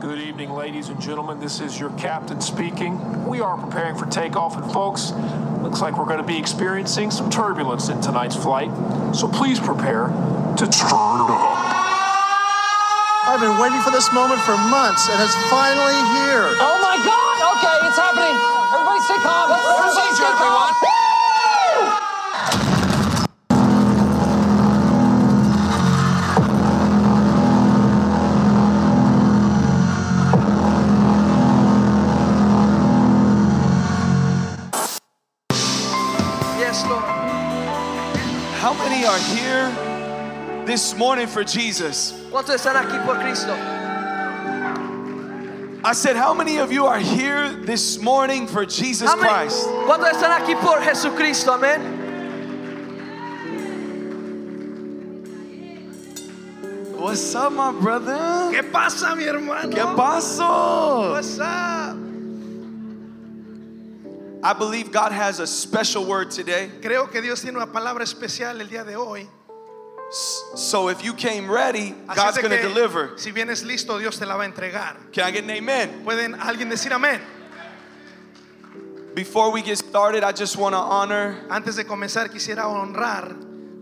[0.00, 1.40] Good evening, ladies and gentlemen.
[1.40, 3.24] This is your captain speaking.
[3.26, 5.12] We are preparing for takeoff, and folks,
[5.62, 8.70] looks like we're going to be experiencing some turbulence in tonight's flight.
[9.16, 11.56] So please prepare to turn it up.
[13.26, 16.52] I've been waiting for this moment for months, and it's finally here.
[16.60, 17.36] Oh my God!
[17.56, 18.36] Okay, it's happening.
[18.76, 19.50] Everybody stay calm.
[19.50, 20.93] Everybody stay calm.
[40.74, 42.12] This morning for Jesus?
[42.32, 43.54] ¿Cuántos están aquí por Cristo?
[45.84, 49.22] I said, How many of you are here this morning for Jesus Amén.
[49.22, 49.68] Christ?
[49.68, 51.52] ¿Cuántos están aquí por Jesucristo?
[51.52, 51.80] Amén.
[56.98, 58.50] What's up, my brother?
[58.50, 59.70] ¿Qué pasa, mi hermano?
[59.70, 61.12] ¿Qué pasó?
[61.12, 61.96] What's up?
[64.42, 66.68] I believe God has a special word today.
[66.82, 69.28] Creo que Dios tiene una palabra especial el día de hoy.
[70.14, 73.18] So if you came ready, Así God's going to deliver.
[73.18, 74.96] Si vienes listo, Dios te la va a entregar.
[75.12, 76.04] Can I get an amen?
[76.04, 77.20] ¿Pueden alguien decir amén?
[79.14, 83.34] Before we get started, I just want to honor Antes de comenzar, quisiera honrar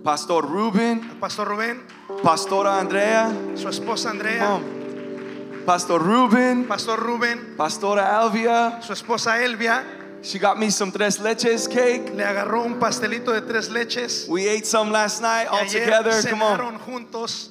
[0.03, 1.83] Pastor Ruben, al Pastor Rubén,
[2.23, 8.81] Pastora Andrea, su esposa Andrea, Mom, Pastor Ruben, Pastor Rubén, Pastora Alvia.
[8.83, 10.02] su esposa Elvia.
[10.23, 12.15] She got me some tres leches cake.
[12.15, 14.29] Le agarró un pastelito de tres leches.
[14.29, 16.23] We ate some last night all together.
[16.23, 16.79] Come on.
[16.79, 17.49] juntos.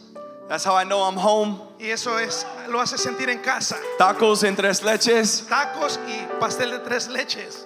[0.47, 1.59] That's how I know I'm home.
[1.79, 3.75] Y eso es, lo hace sentir en casa.
[3.97, 5.47] Tacos and tres leches.
[5.47, 7.65] Tacos y pastel de tres leches.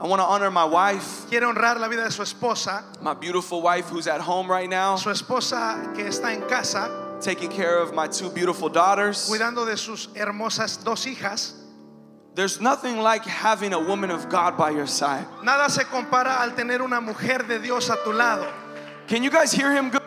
[0.00, 2.82] I want to honor my wife, Quiere honrar la vida de su esposa.
[3.00, 7.48] my beautiful wife who's at home right now, Su esposa que está en casa, taking
[7.48, 9.28] care of my two beautiful daughters.
[9.28, 11.52] cuidando de sus hermosas dos hijas.
[12.34, 15.24] There's nothing like having a woman of God by your side.
[15.42, 18.46] Nada se compara al tener una mujer de Dios a tu lado.
[19.06, 20.02] Can you guys hear him good?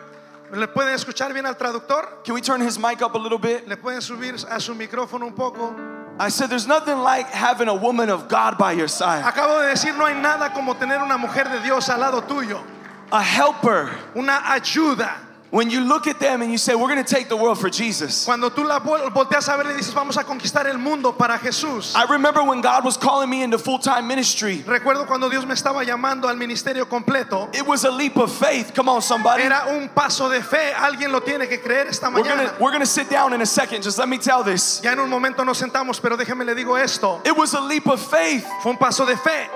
[0.52, 2.22] ¿Le pueden escuchar bien al traductor?
[2.24, 3.66] Can we turn his mic up a little bit?
[3.66, 5.74] ¿Le pueden subir a su micrófono un poco?
[6.20, 9.74] I said, There's nothing like having a woman of God by your side, Acabo de
[9.74, 12.62] decir, no hay nada como tener una mujer de Dios al lado tuyo.
[13.10, 13.88] a helper.
[14.14, 15.12] Una ayuda.
[15.50, 17.70] When you look at them and you say, We're going to take the world for
[17.70, 18.26] Jesus.
[18.26, 21.94] Cuando tú la volteas a ver y dices, vamos a conquistar el mundo para Jesús.
[21.94, 25.54] I remember when God was calling me into full time ministry, Recuerdo cuando Dios me
[25.54, 27.48] estaba llamando al ministerio completo.
[27.54, 28.74] it was a leap of faith.
[28.74, 29.42] Come on, somebody.
[29.42, 30.72] Era un paso de fe.
[30.74, 32.58] Alguien lo tiene que creer esta mañana.
[32.60, 33.82] we're gonna sit down in a second.
[33.82, 34.82] Just let me tell this.
[34.82, 37.22] Ya en un momento nos sentamos, pero déjeme le digo esto.
[37.24, 38.46] It was a leap of faith.
[38.62, 39.48] Fue un paso de fe.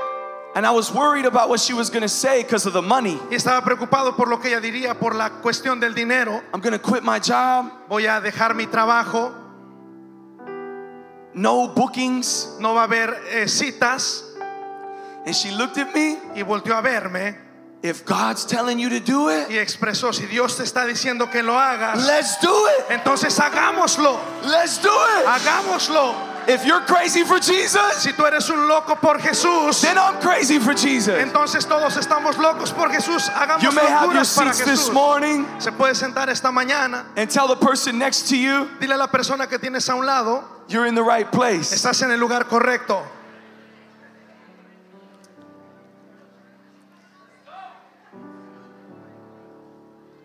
[0.55, 3.19] And I was worried about what she was gonna say because of the money.
[3.31, 6.43] Y estaba preocupado por lo que ella diría por la cuestión del dinero.
[6.53, 9.33] I'm gonna quit my job, Voy a dejar mi trabajo.
[11.35, 12.59] no bookings.
[12.61, 14.25] No va a haber eh, citas.
[15.25, 16.17] And she looked at me.
[16.35, 17.37] Y volteó a verme
[17.83, 21.43] If God's telling you to do it, y expresó, si Dios te está diciendo que
[21.43, 22.91] lo hagas, let's do it.
[22.91, 24.21] entonces hagámoslo.
[24.45, 25.27] Let's do it.
[25.27, 26.32] Hagámoslo.
[26.49, 30.59] If you're crazy for Jesus, Si tú eres un loco por Jesús, then I'm crazy
[30.59, 31.15] for Jesus.
[31.19, 33.29] entonces todos estamos locos por Jesús.
[33.29, 34.93] Hagamos You may have your locuras para seats this Jesús.
[34.93, 37.05] morning Se puede sentar esta mañana.
[37.17, 40.05] and tell the person next to you, Dile a la persona que tienes a un
[40.05, 41.73] lado, you're in the right place.
[41.73, 43.03] estás en el lugar correcto.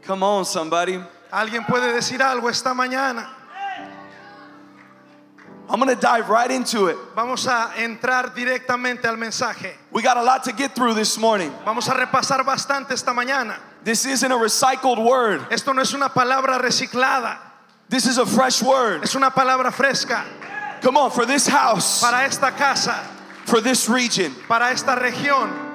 [0.05, 0.99] Come on, somebody.
[1.31, 3.27] Alguien puede decir algo esta mañana.
[5.69, 6.95] I'm gonna dive right into it.
[7.13, 9.73] Vamos a entrar directamente al mensaje.
[9.91, 11.51] We got a lot to get through this morning.
[11.65, 13.57] Vamos a repasar bastante esta mañana.
[13.83, 17.37] This isn't a recycled word, Esto no es una palabra reciclada,
[17.89, 19.03] this is a fresh word.
[19.03, 20.25] es una palabra fresca
[20.81, 22.93] Come on, for this house, para esta casa,
[23.45, 24.33] for this region.
[24.47, 25.65] para esta región.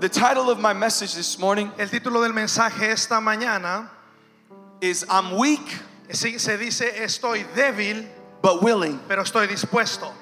[0.00, 3.88] The title of my message this morning El título del mensaje esta mañana
[4.80, 5.78] is I'm weak
[6.12, 8.06] sí, se dice estoy débil,
[8.42, 9.00] but willing.
[9.08, 10.12] pero estoy dispuesto.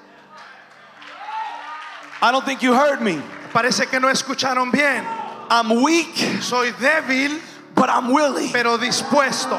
[2.20, 3.22] I don't think you heard me.
[3.52, 5.04] Parece que no escucharon bien.
[5.50, 7.40] I'm weak Soy débil,
[7.74, 8.52] but I'm willing.
[8.52, 9.56] pero dispuesto.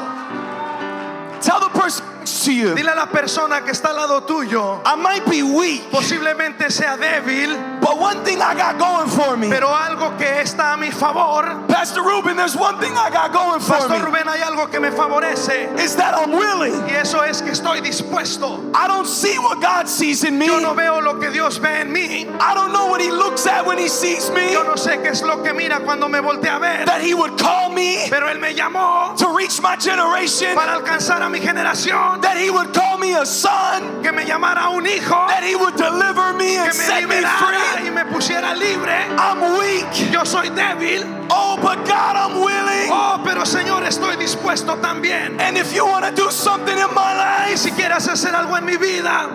[1.40, 2.74] Tell the person you.
[2.74, 6.96] Dile a la persona que está al lado tuyo, I might be weak, posiblemente sea
[6.96, 9.48] débil, but one thing I got going for me.
[9.50, 11.66] pero algo que está a mi favor.
[11.68, 14.04] Pastor Ruben, there's one thing I got going for Pastor me.
[14.04, 16.74] Rubén, hay algo que me favorece Is that I'm willing.
[16.88, 18.60] y eso es que estoy dispuesto.
[18.74, 20.46] I don't see what God sees in me.
[20.46, 22.26] Yo no veo lo que Dios ve en mí.
[22.40, 24.52] I don't know what He looks at when He sees me.
[24.52, 27.14] Yo no sé qué es lo que mira cuando me voltea a ver, That He
[27.14, 30.54] would call me pero Él me llamó to reach my generation.
[30.54, 34.02] para alcanzar a mi generación, That He would call me a son.
[34.02, 37.20] que me llamara un hijo, That He would deliver me and que me set me
[37.22, 37.86] free.
[37.86, 38.94] y me pusiera libre.
[39.18, 40.10] I'm weak.
[40.12, 42.90] Yo soy débil, Oh, but God, I'm willing.
[42.90, 45.40] oh, pero Señor, estoy dispuesto también.
[45.40, 48.64] And if you want to do something in my life, si quieres hacer algo en
[48.64, 49.28] mi vida,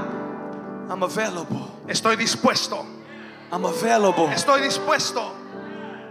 [0.89, 1.71] I'm available.
[1.87, 2.85] estoy dispuesto,
[3.51, 4.27] I'm available.
[4.29, 5.31] estoy dispuesto.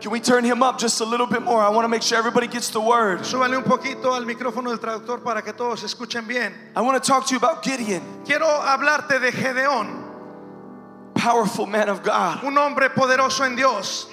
[0.04, 1.62] Can we turn him up just a little bit more?
[1.62, 3.20] I want to make sure everybody gets the word.
[3.20, 6.52] Súbale un poquito al micrófono del traductor para que todos escuchen bien.
[6.76, 12.02] I want to talk to you about Gideon, Quiero hablarte de Gedeón, powerful man of
[12.02, 12.44] God.
[12.44, 14.10] un hombre poderoso en Dios.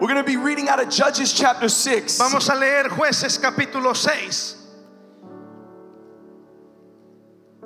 [0.00, 2.16] We're going to be reading out of Judges chapter 6.
[2.16, 4.56] Vamos a leer jueces capítulo 6.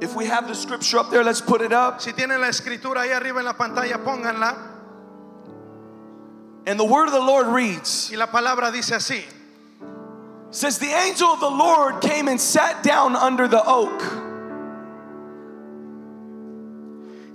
[0.01, 2.01] If we have the scripture up there, let's put it up.
[2.01, 4.76] Si tienen la escritura ahí arriba en la pantalla, pónganla.
[6.67, 9.23] And the word of the Lord reads Y la palabra dice así.
[10.51, 14.01] says the angel of the Lord came and sat down under the oak.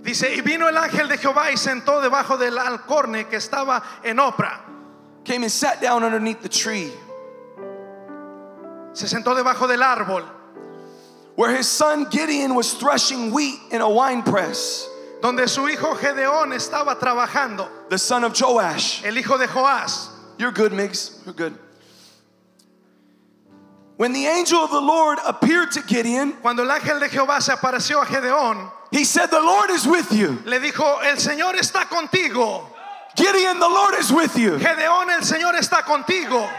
[0.03, 4.17] Dice, y vino el ángel de Jehová y sentó debajo del alcorne que estaba en
[4.17, 4.59] Opra.
[5.23, 6.91] Came and sat down underneath the tree
[8.93, 10.25] Se sentó debajo del árbol,
[11.35, 14.87] where his son Gideon was threshing wheat in a wine press.
[15.21, 19.03] Donde su hijo Gedeón estaba trabajando, The son of Joash.
[19.05, 20.09] el hijo de Joás.
[20.37, 21.21] You're good, Migs.
[21.25, 21.57] You're good.
[23.97, 27.51] When the angel of the Lord appeared to Gideon, Cuando el ángel de Jehová se
[27.53, 30.39] apareció a Gedeón, he said, The Lord is with you.
[30.45, 32.65] le dijo, el Señor está contigo.
[33.15, 34.57] Gideon, the Lord is with you.
[34.57, 36.49] Gedeón, el Señor está contigo.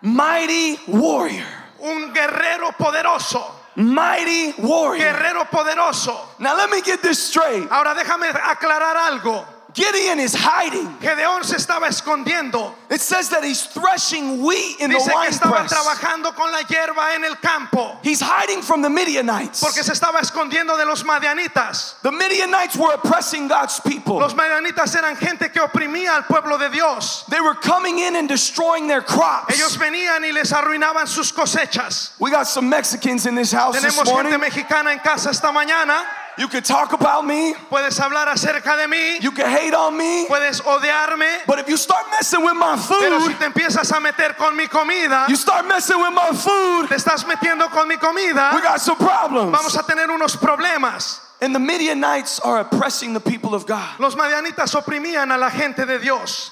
[0.00, 1.44] Mighty warrior.
[1.80, 3.44] Un guerrero poderoso.
[3.76, 5.12] Mighty warrior.
[5.12, 6.16] Guerrero poderoso.
[6.38, 7.68] Now let me get this straight.
[7.70, 9.55] Ahora déjame aclarar algo.
[9.76, 10.88] Gideon is hiding.
[11.00, 12.72] Gedeón se estaba escondiendo.
[12.88, 15.70] It says that he's threshing wheat in the Dice que wine estaba press.
[15.72, 17.98] trabajando con la hierba en el campo.
[18.02, 19.60] He's hiding from the Midianites.
[19.60, 22.00] Porque se estaba escondiendo de los madianitas.
[22.00, 24.18] The Midianites were oppressing God's people.
[24.18, 27.24] Los madianitas eran gente que oprimía al pueblo de Dios.
[27.28, 29.54] They were coming in and destroying their crops.
[29.54, 32.12] Ellos venían y les arruinaban sus cosechas.
[32.18, 34.40] We got some Mexicans in this house this Tenemos gente morning.
[34.40, 36.02] mexicana en casa esta mañana.
[36.38, 39.22] You could talk about me, Puedes hablar acerca de mí.
[39.22, 41.46] you can hate on me, Puedes odiarme.
[41.46, 44.54] but if you start messing with my Pero si food, te empiezas a meter con
[44.56, 48.60] mi comida, you start messing with my food, te estás metiendo con mi comida, we
[48.60, 49.50] got some problems.
[49.50, 51.20] vamos a tener unos problemas.
[51.40, 53.98] And the Midianites are oppressing the people of God.
[53.98, 56.50] Los madianitas oprimían a la gente de Dios.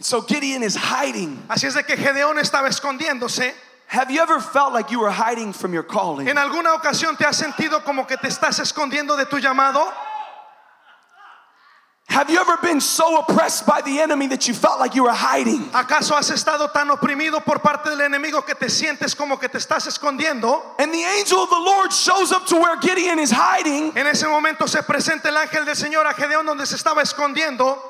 [0.00, 1.44] So Gideon is hiding.
[1.48, 3.52] Así es de que Gedeón estaba escondiéndose.
[3.90, 6.28] Have you ever felt like you were hiding from your calling?
[6.28, 9.84] ¿En alguna ocasión te has sentido como que te estás escondiendo de tu llamado?
[12.08, 15.12] Have you ever been so oppressed by the enemy that you felt like you were
[15.12, 15.70] hiding?
[15.72, 19.58] ¿Acaso has estado tan oprimido por parte del enemigo que te sientes como que te
[19.58, 20.62] estás escondiendo?
[20.78, 24.28] And the angel of the Lord shows up to where Gideon is hiding En ese
[24.28, 27.89] momento se presenta el ángel del Señor a Gedeón donde se estaba escondiendo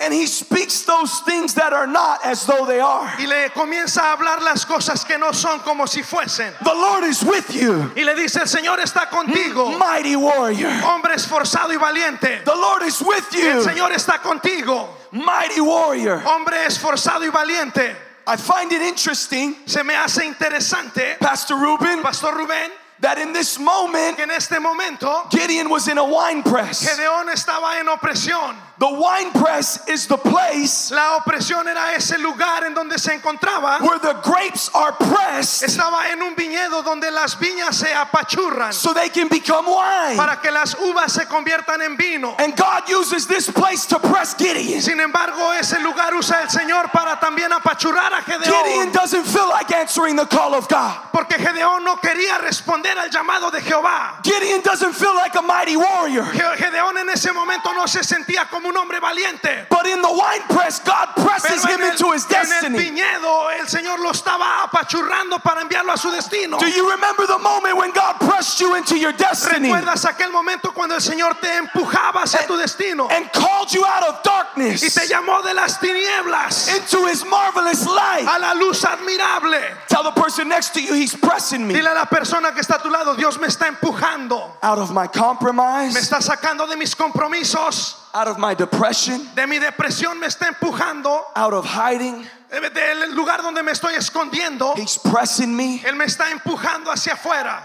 [0.00, 3.06] and he speaks those things that are not as though they are.
[3.18, 6.52] y le comienza a hablar las cosas que no son como si fuesen.
[6.64, 10.70] The Lord is with you, Y le dice, el Señor está contigo, mighty warrior.
[10.84, 12.42] hombre esforzado y valiente.
[12.44, 16.22] The Lord is with El you, Señor está contigo, mighty warrior.
[16.24, 17.94] hombre esforzado y valiente.
[18.26, 23.58] I find it interesting, Se me hace interesante, Pastor Ruben, Pastor Rubén, that in this
[23.58, 26.86] moment, en este momento Gideon was in a wine press.
[26.86, 28.54] Gedeón estaba en opresión.
[28.80, 33.78] The wine press is the place La opresión era ese lugar en donde se encontraba.
[33.82, 38.94] where the grapes are pressed Estaba en un viñedo donde las viñas se apachurran so
[38.94, 40.16] they can become wine.
[40.16, 42.34] para que las uvas se conviertan en vino.
[42.38, 44.80] And God uses this place to press Gideon.
[44.80, 48.92] Sin embargo, ese lugar usa el Señor para también apachurrar a Gideon Gedeón.
[48.92, 50.96] doesn't feel like answering the call of God.
[51.12, 54.20] Porque Gedeón no quería responder al llamado de Jehová.
[54.24, 56.24] Gideon doesn't feel like a mighty warrior.
[56.32, 59.66] Ge- Gedeón en ese momento no se sentía como un hombre valiente.
[59.68, 62.78] But in the wine press, God presses him el, into his en el destiny.
[62.78, 66.58] viñedo el Señor lo estaba apachurrando para enviarlo a su destino.
[66.58, 70.72] Do you remember the moment when God pressed you into your destiny ¿Recuerdas aquel momento
[70.72, 74.94] cuando el Señor te empujaba hacia tu destino and called you out of y darkness
[74.94, 78.26] te llamó de las tinieblas into his marvelous light?
[78.26, 79.60] a la luz admirable?
[79.88, 81.74] Tell the person next to you, he's pressing me.
[81.74, 84.56] Dile a la persona que está a tu lado, Dios me está empujando.
[84.62, 89.46] out of my Me compromise, está sacando de mis compromisos, out of my depression, de
[89.46, 92.26] mi depresión me está empujando, out of hiding.
[92.50, 94.76] del lugar donde me estoy escondiendo.
[94.76, 97.62] He's pressing me Él me está empujando hacia afuera,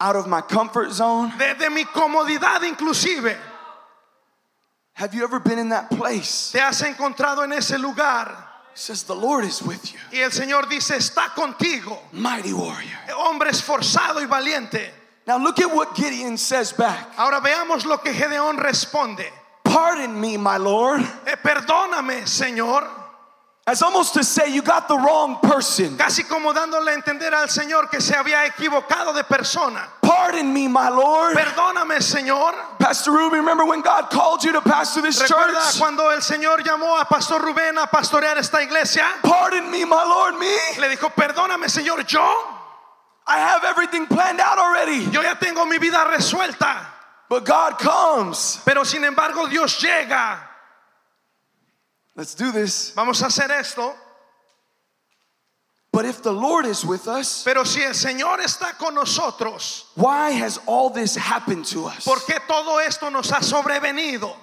[0.00, 1.32] out of my comfort zone.
[1.38, 3.36] de, de mi comodidad inclusive.
[4.94, 6.50] Have you ever been in that place?
[6.52, 10.68] Te has encontrado en ese lugar says the Lord is with you, y el Señor
[10.68, 12.96] dice, está contigo, mighty warrior.
[13.16, 14.90] hombre esforzado y valiente.
[15.28, 17.14] Now look at what Gideon says back.
[17.18, 19.26] Ahora veamos lo que Gedeón responde.
[19.62, 21.02] Pardon me, my Lord.
[21.26, 22.88] Eh, perdóname, Señor.
[23.66, 25.98] As almost to say, you got the wrong person.
[25.98, 29.86] Casi como dándole a entender al Señor que se había equivocado de persona.
[30.00, 31.36] Pardon me, my Lord.
[31.36, 32.54] Perdóname, Señor.
[32.78, 35.78] Pastor Ruby, remember when God called you to pastor this Recuerda church?
[35.78, 39.04] cuando el Señor llamó a Pastor Rubén a pastorear esta iglesia.
[39.22, 40.80] Pardon me, my Lord, me.
[40.80, 42.24] Le dijo, perdóname, Señor, yo,
[43.28, 45.04] I have everything planned out already.
[45.12, 46.86] yo ya tengo mi vida resuelta.
[47.28, 48.60] But God comes.
[48.64, 50.38] Pero sin embargo, Dios llega.
[52.16, 52.92] Let's do this.
[52.96, 53.94] Vamos a hacer esto.
[55.92, 60.30] But if the Lord is with us, Pero si el Señor está con nosotros, why
[60.30, 62.04] has all this happened to us?
[62.04, 64.34] ¿por qué todo esto nos ha sobrevenido?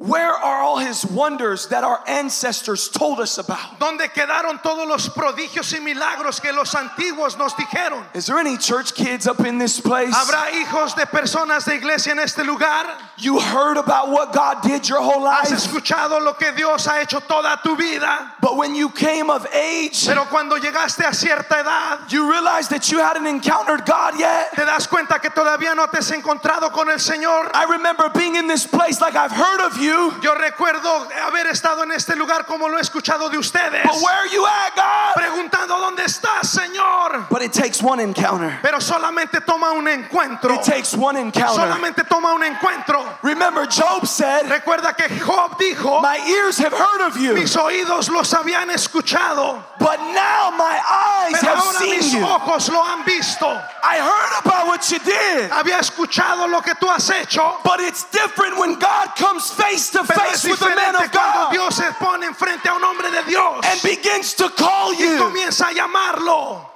[0.00, 3.80] Where are all his wonders that our ancestors told us about?
[3.80, 8.04] ¿Dónde quedaron todos los prodigios y milagros que los antiguos nos dijeron?
[8.14, 10.14] Is there any church kids up in this place?
[10.14, 12.86] ¿Habrá hijos de personas de iglesia en este lugar?
[13.16, 17.00] You heard about what God did your whole ¿Has life, escuchado lo que Dios ha
[17.02, 18.34] hecho toda tu vida?
[18.40, 22.88] but when you came of age, Pero cuando llegaste a cierta edad, you realized that
[22.92, 24.52] you hadn't encountered God yet.
[24.54, 27.50] te das cuenta que todavía no te has encontrado con el Señor.
[27.52, 29.87] I remember being in this place like I've heard of you,
[30.22, 34.16] Yo recuerdo haber estado en este lugar como lo he escuchado de ustedes, but where
[34.16, 35.14] are you at, God?
[35.14, 37.26] preguntando dónde estás, Señor.
[37.30, 38.58] But it takes one encounter.
[38.62, 40.54] Pero solamente toma un encuentro.
[40.54, 41.54] It takes one encounter.
[41.54, 43.18] Solamente toma un encuentro.
[43.22, 48.08] Remember, Job said, Recuerda que Job dijo, My ears have heard of you, mis oídos
[48.10, 52.24] los habían escuchado, but now my eyes pero have ahora seen mis you.
[52.24, 53.46] ojos lo han visto.
[53.82, 58.04] I heard about what you did, Había escuchado lo que tú has hecho, but it's
[58.10, 61.84] different when God comes face to pero face with a man of God Dios se
[61.92, 65.18] pone enfrente a un hombre de Dios and begins to call y you.
[65.18, 66.66] comienza a llamarlo.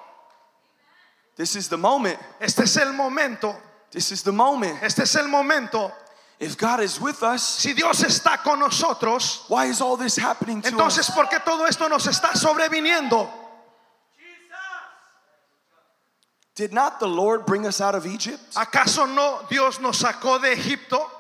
[1.36, 2.18] This is the moment.
[2.40, 3.54] Este es el momento.
[3.90, 4.82] This is the moment.
[4.82, 5.90] Este es el momento.
[6.38, 10.60] If God is with us, Si Dios está con nosotros, why is all this happening
[10.62, 11.14] to entonces us?
[11.14, 13.28] ¿por qué todo esto nos está sobreviniendo?
[16.54, 18.40] Did not the Lord bring us out of Egypt?
[18.56, 21.10] ¿Acaso no Dios nos sacó de Egipto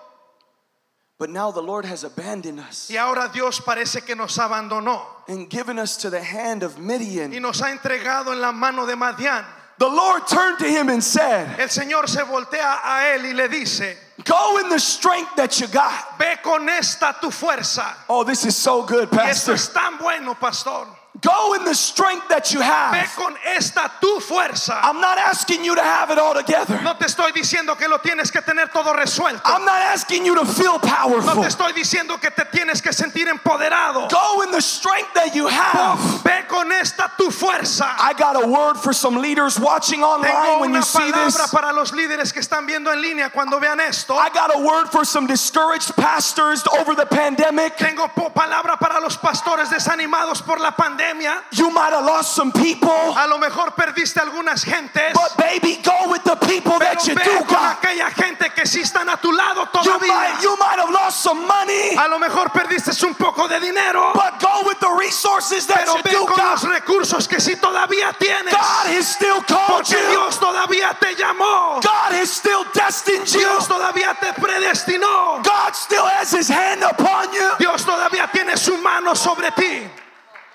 [1.22, 5.48] But now the Lord has abandoned us y ahora Dios parece que nos abandonó and
[5.48, 7.32] given us to the hand of Midian.
[7.32, 9.44] y nos ha entregado en la mano de Madián?
[9.78, 13.46] The Lord turned to him and said, El Señor se voltea a él y le
[13.48, 16.18] dice, Go in the strength that you got.
[16.18, 17.86] ve con esta tu fuerza.
[18.08, 20.88] Oh, this is so good, Y esto es tan bueno, pastor.
[21.22, 23.14] Go in the strength that you Ve have.
[23.16, 24.78] con esta tu fuerza.
[24.82, 26.80] I'm not asking you to have it all together.
[26.82, 29.40] No te estoy diciendo que lo tienes que tener todo resuelto.
[29.44, 31.42] I'm not asking you to feel No powerful.
[31.42, 34.10] te estoy diciendo que te tienes que sentir empoderado.
[34.10, 36.00] Go in the strength that you have.
[36.24, 37.86] Ve con esta tu fuerza.
[38.00, 41.36] I got a word for some leaders watching online Tengo when una you see this.
[41.36, 44.16] palabra para los líderes que están viendo en línea cuando vean esto.
[44.16, 47.76] I got a word for some discouraged pastors over the pandemic.
[47.76, 51.11] Tengo palabra para los pastores desanimados por la pandemia.
[51.52, 55.12] You might have lost some people, A lo mejor perdiste algunas gentes.
[55.12, 57.78] but baby, go with the people Pero that you ve do con got.
[57.82, 60.08] aquella gente que sí están a tu lado You todavía.
[60.08, 64.12] might, you might have lost some money, A lo mejor perdiste un poco de dinero.
[64.14, 67.56] but go with the resources that Pero you ve do con los recursos que sí
[67.56, 68.52] todavía tienes.
[68.52, 70.08] God has still called Porque you.
[70.16, 71.80] Dios todavía te llamó.
[71.82, 73.40] God has still destined you.
[73.40, 75.42] Dios todavía te predestinó.
[75.44, 77.50] God still has his hand upon you.
[77.58, 79.82] Dios todavía tiene su mano sobre ti.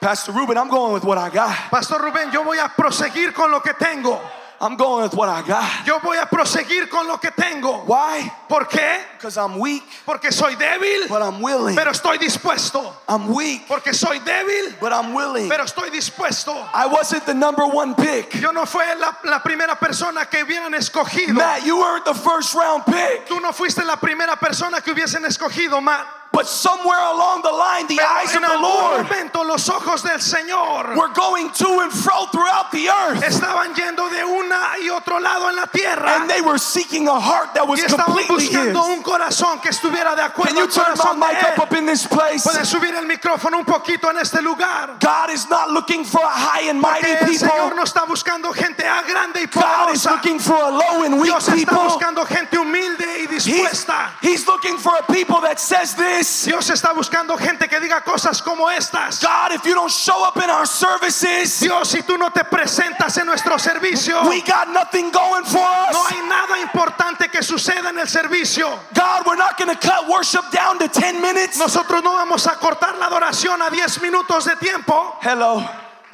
[0.08, 1.54] Pastor Ruben, I'm going with what I got.
[1.70, 4.18] Pastor Rubén, yo voy a proseguir con lo que tengo.
[4.62, 5.86] I'm going with what I got.
[5.86, 7.84] Yo voy a proseguir con lo que tengo.
[7.86, 8.32] Why?
[8.48, 9.02] ¿Por qué?
[9.18, 11.76] Because I'm weak, Porque soy débil, but I'm willing.
[11.76, 12.90] pero estoy dispuesto.
[13.10, 15.50] I'm weak, Porque soy débil, but I'm willing.
[15.50, 16.56] pero estoy dispuesto.
[16.74, 18.34] I wasn't the number one pick.
[18.40, 21.34] Yo no fui la, la primera persona que hubieran escogido.
[21.34, 23.28] Matt, you weren't the first round pick.
[23.28, 26.08] Tú no fuiste la primera persona que hubiesen escogido, Matt.
[26.38, 30.20] But somewhere along the line, the Pero eyes of the Lord momento los ojos del
[30.22, 33.24] Señor were going to and fro throughout the earth.
[33.24, 37.20] estaban yendo de una y otro lado en la tierra And they were seeking a
[37.20, 38.98] heart that was y completely buscando His.
[38.98, 42.06] un corazón que estuviera de acuerdo Can you turn my mic up up in this
[42.06, 42.44] place?
[42.44, 44.98] Pueden subir el micrófono un poquito en este lugar.
[45.00, 47.76] God is not looking for a high and mighty Porque el Señor people.
[47.78, 50.12] no está buscando gente a grande y God is poderosa.
[50.12, 51.78] looking for a low and weak Dios está people.
[51.90, 54.12] buscando gente humilde y He's, dispuesta.
[54.22, 56.27] he's looking for a people that says this.
[56.46, 59.22] Dios está buscando gente que diga cosas como estas.
[59.22, 63.18] God, if you don't show up in our services, Dios, si tú no te presentas
[63.18, 66.12] en nuestro servicio, we got nothing going for no us.
[66.12, 68.68] hay nada importante que suceda en el servicio.
[68.94, 71.58] God, we're not going to cut worship down to 10 minutes.
[71.58, 75.16] Nosotros no vamos a cortar la adoración a 10 minutos de tiempo.
[75.22, 75.64] Hello.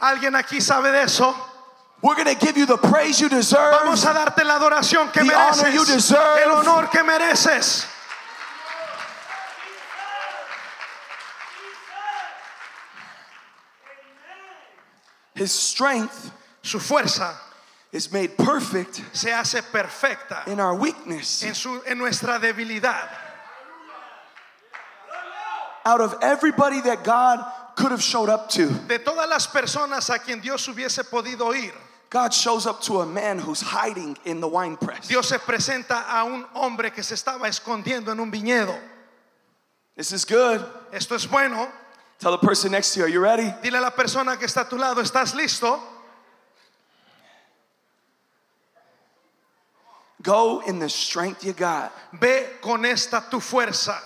[0.01, 1.33] ¿Alguien aquí sabe de eso?
[2.01, 3.71] We're going to give you the praise you deserve.
[3.71, 5.87] Vamos a darte la adoración que you mereces.
[5.87, 6.43] deserve.
[6.43, 7.85] El honor que mereces.
[15.35, 17.35] His strength Su fuerza
[17.91, 21.43] is made perfect se hace perfecta in our weakness.
[21.43, 23.09] en, su, en nuestra debilidad.
[25.85, 27.43] Out of everybody that God
[27.75, 31.73] could have showed up to, De todas las personas a quien Dios hubiese podido ir,
[32.09, 35.07] God shows up to a man who's hiding in the wine press.
[35.07, 38.79] Dios se presenta a un hombre que se estaba escondiendo en un viñedo.
[39.97, 40.65] This is good.
[40.93, 41.69] Esto es bueno.
[42.23, 43.53] Tell the person next to you, are you ready?
[43.61, 45.77] Dile a la persona que está a tu lado, ¿estás listo?
[50.21, 51.91] Go in the strength you got.
[52.13, 53.99] Ve con esta tu fuerza.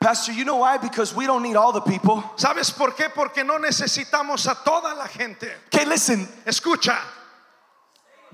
[0.00, 0.78] Pastor, you know why?
[0.78, 2.24] Because we don't need all the people.
[2.36, 3.12] ¿Sabes por qué?
[3.12, 5.52] Porque no necesitamos a toda la gente.
[5.66, 6.26] Okay, listen.
[6.46, 6.96] Escucha,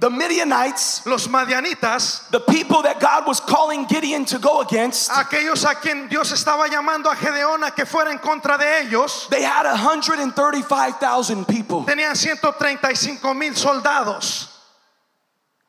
[0.00, 5.64] The Midianites, los madianitas, the people that God was calling Gideon to go against, aquellos
[5.64, 9.42] a quien Dios estaba llamando a Gedeón a que fuera en contra de ellos, they
[9.42, 11.84] had 135,000 people.
[11.84, 14.54] tenían 135 mil soldados.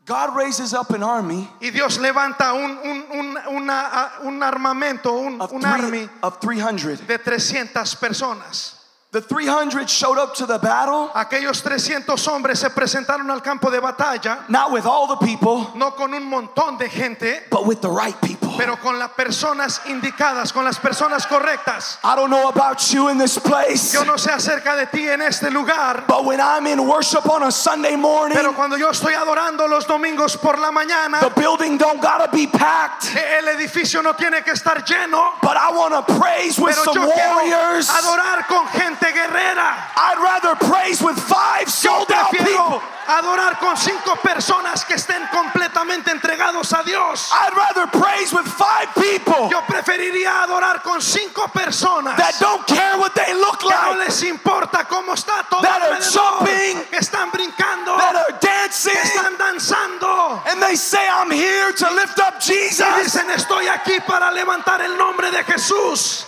[0.05, 5.39] God raises up an army Y Dios levanta un, un, un, una- un armamento, un,
[5.41, 7.05] of, un three- army of 300.
[7.07, 8.75] de 300 personas.
[9.11, 13.79] The 300 showed up to the battle, Aquellos 300 hombres se presentaron al campo de
[13.81, 17.89] batalla, not with all the people, no con un montón de gente, but with the
[17.89, 18.53] right people.
[18.55, 21.97] pero con las personas indicadas, con las personas correctas.
[22.03, 25.23] I don't know about you in this place, Yo no sé acerca de ti en
[25.23, 29.13] este lugar, but when I'm in worship on a Sunday morning, pero cuando yo estoy
[29.15, 34.13] adorando los domingos por la mañana, the building don't gotta be packed, el edificio no
[34.13, 37.89] tiene que estar lleno, but I want to praise with pero some yo quiero warriors.
[37.89, 39.75] adorar con gente guerrera.
[39.95, 42.81] I'd rather praise with five sold out people.
[43.07, 47.29] adorar con cinco personas que estén completamente entregados a Dios.
[47.33, 52.97] I'd rather praise with five people Yo preferiría adorar con cinco personas that don't care
[52.99, 56.99] what they look que no like, les importa cómo está todo That are jumping, que
[56.99, 60.41] están brincando, that are dancing, que están danzando.
[60.47, 62.85] and they say, I'm here to lift up Y Jesus.
[63.03, 66.25] dicen, estoy aquí para levantar el nombre de Jesús.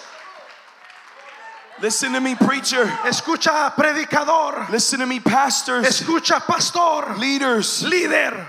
[1.82, 2.86] Listen to me, preacher.
[3.06, 4.70] Escucha, predicador.
[4.70, 7.18] Listen to me, pastors, Escucha, pastor.
[7.18, 7.84] leaders.
[7.84, 8.48] Líder.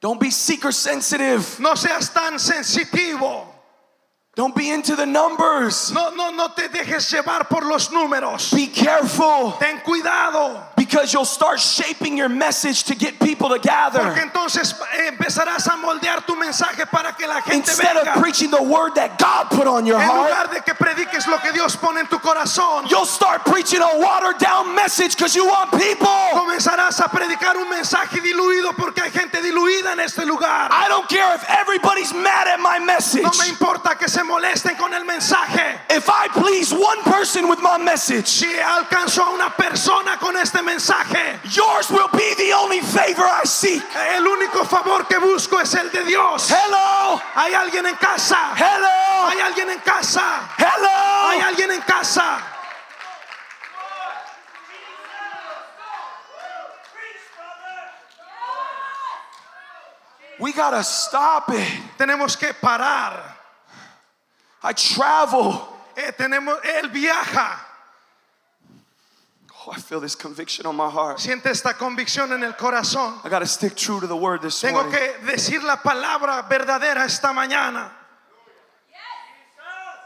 [0.00, 1.58] Don't be seeker sensitive.
[1.60, 3.46] No seas tan sensitivo.
[4.34, 5.90] Don't be into the numbers.
[5.92, 8.52] No, no, no te dejes llevar por los números.
[8.54, 10.67] Be careful Ten cuidado.
[10.88, 14.14] Because you'll start shaping your message to get people to Porque gather.
[14.22, 18.14] entonces eh, empezarás a moldear tu mensaje para que la gente Instead venga.
[18.14, 21.26] of preaching the word that God put on your En heart, lugar de que prediques
[21.26, 25.36] lo que Dios pone en tu corazón, you'll start preaching a watered down message because
[25.36, 26.08] you want people.
[26.32, 30.70] comenzarás a predicar un mensaje diluido porque hay gente diluida en este lugar.
[30.72, 33.22] I don't care if everybody's mad at my message.
[33.22, 35.80] No me importa que se molesten con el mensaje.
[35.90, 40.62] If I please one person with my message, Si alcanzo a una persona con este
[40.62, 40.77] mensaje,
[41.44, 43.82] yours will be the only favor I seek.
[44.16, 46.50] el único favor que busco es el de Dios.
[46.50, 48.54] Hello, Hay alguien en casa.
[48.56, 50.40] hello, Hay alguien en casa.
[50.56, 50.64] Hay
[51.38, 51.46] hello.
[51.46, 52.38] alguien en casa.
[60.38, 61.66] We gotta stop it.
[61.98, 63.36] Tenemos que parar.
[64.62, 65.68] I travel.
[65.96, 67.64] Eh, tenemos, él viaja.
[69.68, 71.18] Oh, I feel this conviction on my heart.
[71.18, 73.20] Siente esta convicción en el corazón.
[73.24, 74.92] I gotta stick true to the word this Tengo morning.
[74.92, 77.90] que decir la palabra verdadera esta mañana.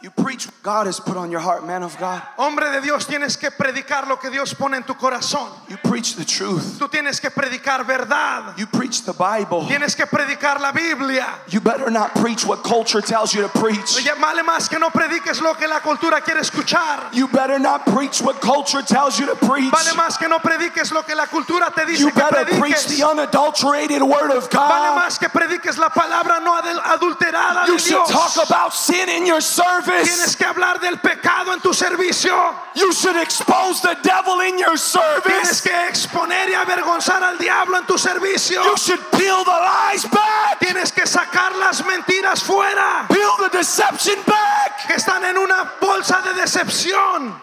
[0.03, 2.21] You preach what God has put on your heart, man of God.
[2.37, 5.49] Hombre de Dios, tienes que predicar lo que Dios pone en tu corazón.
[5.69, 6.77] You preach the truth.
[6.79, 8.59] Tú tienes que predicar verdad.
[8.59, 9.63] You preach the Bible.
[9.69, 11.27] Tienes que predicar la Biblia.
[11.49, 13.95] You better not preach what culture tells you to preach.
[14.05, 17.15] Vale más que no prediques lo que la cultura quiere escuchar.
[17.15, 19.71] You better not preach what culture tells you to preach.
[19.71, 22.87] Vale más que no prediques lo que la cultura te dice You que better preach
[22.87, 24.99] the unadulterated word of Vale God.
[24.99, 29.27] más que prediques la palabra no adul- adulterada You de should talk about sin in
[29.27, 30.37] your Tienes service.
[30.37, 32.33] que hablar del pecado en tu servicio.
[32.75, 35.61] You should expose the devil in your Tienes service.
[35.63, 38.63] que exponer y avergonzar al diablo en tu servicio.
[38.65, 40.59] You should peel the lies back.
[40.61, 44.87] Tienes que sacar las mentiras fuera Peel the deception back.
[44.87, 47.41] que están en una bolsa de decepción.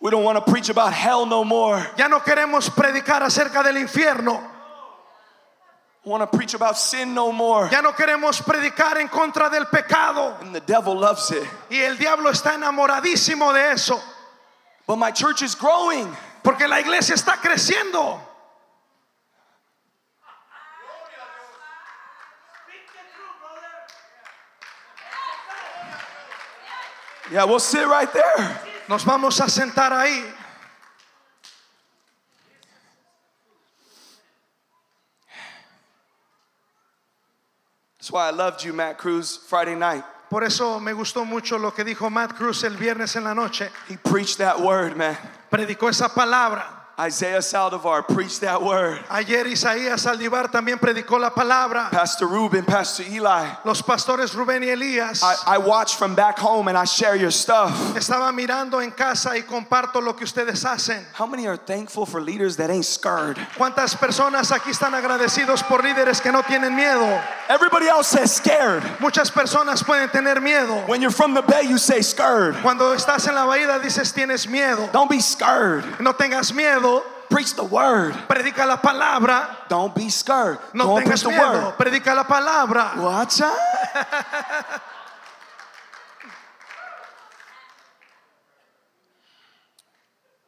[0.00, 1.84] We don't want to preach about hell no more.
[1.96, 4.55] Ya no queremos predicar acerca del infierno.
[6.06, 7.68] Want to preach about sin no more.
[7.68, 10.40] Ya no queremos predicar en contra del pecado.
[10.40, 11.42] And the devil loves it.
[11.68, 14.00] Y el diablo está enamoradísimo de eso.
[14.86, 16.06] But my church is growing.
[16.44, 18.20] Porque la iglesia está creciendo.
[27.32, 28.60] Yeah, we'll sit right there.
[28.88, 30.22] Nos vamos a sentar ahí.
[38.06, 40.04] That's why I loved you, Matt Cruz, Friday night.
[40.30, 43.68] Por eso me gustó mucho lo que dijo Matt Cruz el viernes en la noche.
[43.88, 45.16] He preached that word, man.
[45.50, 46.85] Predicó esa palabra.
[46.98, 48.98] Isaiah Saldivar preached that word.
[49.10, 51.90] Ayer Isaías Saldivar también predicó la palabra.
[51.90, 53.52] Pastor Ruben, Pastor Eli.
[53.66, 55.22] Los pastores Rubén y Elías.
[55.22, 57.70] I, I watch from back home and I share your stuff.
[57.94, 61.04] Estaba mirando en casa y comparto lo que ustedes hacen.
[61.12, 63.36] How many are thankful for leaders that ain't scared?
[63.58, 67.22] ¿Cuántas personas aquí están agradecidos por líderes que no tienen miedo?
[67.50, 68.82] Everybody else says scared.
[69.00, 70.88] Muchas personas pueden tener miedo.
[70.88, 72.54] When you're from the bay, you say scared.
[72.62, 74.90] Cuando estás en la bahía dices tienes miedo.
[74.92, 75.84] Don't be scared.
[76.00, 76.85] No tengas miedo.
[77.28, 78.12] Preach the word.
[78.28, 79.68] Predica la palabra.
[79.68, 80.58] Don't be scared.
[80.72, 81.64] No Go and preach tengas the miedo.
[81.64, 81.74] word.
[81.76, 82.96] Predica la palabra.
[83.02, 83.58] Watch out.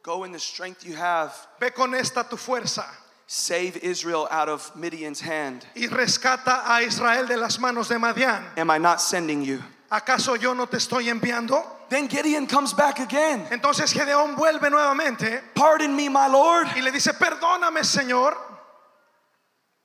[0.03, 1.35] Go in the strength you have.
[1.59, 2.85] Ve con esta tu fuerza
[3.27, 5.65] Save Israel out of Midian's hand.
[5.75, 8.43] y rescata a Israel de las manos de Madián.
[8.57, 9.61] Am I not sending you?
[9.91, 11.63] ¿Acaso yo no te estoy enviando?
[11.89, 13.47] Then Gideon comes back again.
[13.49, 16.67] Entonces Gedeón vuelve nuevamente Pardon me, my Lord.
[16.77, 18.35] y le dice, perdóname Señor,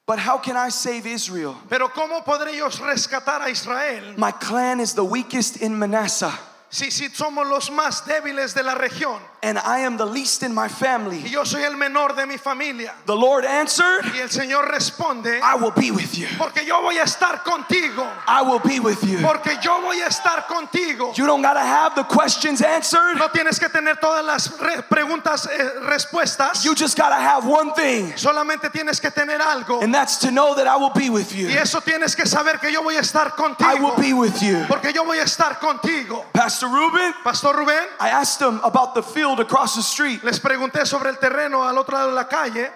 [0.06, 1.56] But how can I save Israel?
[1.70, 6.30] pero ¿cómo podré yo rescatar a Israel My clan is the weakest in Manasseh,
[6.68, 10.54] si, si somos los más débiles de la región and I am the least in
[10.54, 11.18] my y family.
[11.28, 12.92] yo soy el menor de mi familia?
[13.06, 16.26] The Lord answered, Y el Señor responde, I will be with you.
[16.38, 19.18] porque yo voy a estar contigo, I will be with you.
[19.20, 21.12] porque yo voy a estar contigo.
[21.16, 23.18] You don't got to have the questions answered.
[23.18, 26.64] No tienes que tener todas las re- preguntas, eh, respuestas.
[26.64, 29.82] You just got to have one thing, Solamente tienes que tener algo.
[29.82, 31.48] and that's to know that I will be with you.
[31.48, 34.64] Y eso tienes que saber que yo voy a estar I will be with you.
[34.68, 36.24] Porque yo voy a estar contigo.
[36.32, 40.22] Pastor Ruben, Pastor Rubén, I asked him about the field across the street.
[40.24, 42.70] les pregunté sobre el terreno al otro lado de la calle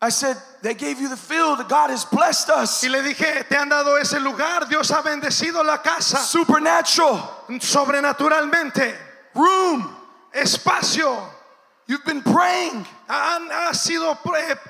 [0.00, 1.66] I said, They gave you the field.
[1.70, 2.82] God has blessed us.
[2.84, 7.18] y le dije, te han dado ese lugar, Dios ha bendecido la casa Supernatural.
[7.60, 8.94] sobrenaturalmente.
[9.34, 9.96] Room.
[10.34, 11.18] Espacio.
[11.88, 14.18] You've been praying, Han, ha sido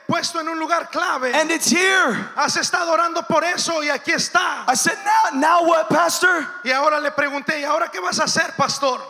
[0.07, 1.35] puesto en un lugar clave.
[1.35, 2.13] and it's here.
[2.37, 4.65] Has estado orando por eso y aquí está.
[4.69, 6.47] I said, Now, now what, Pastor?
[6.63, 9.01] Y ahora le pregunté, ¿y ahora qué vas a hacer, pastor?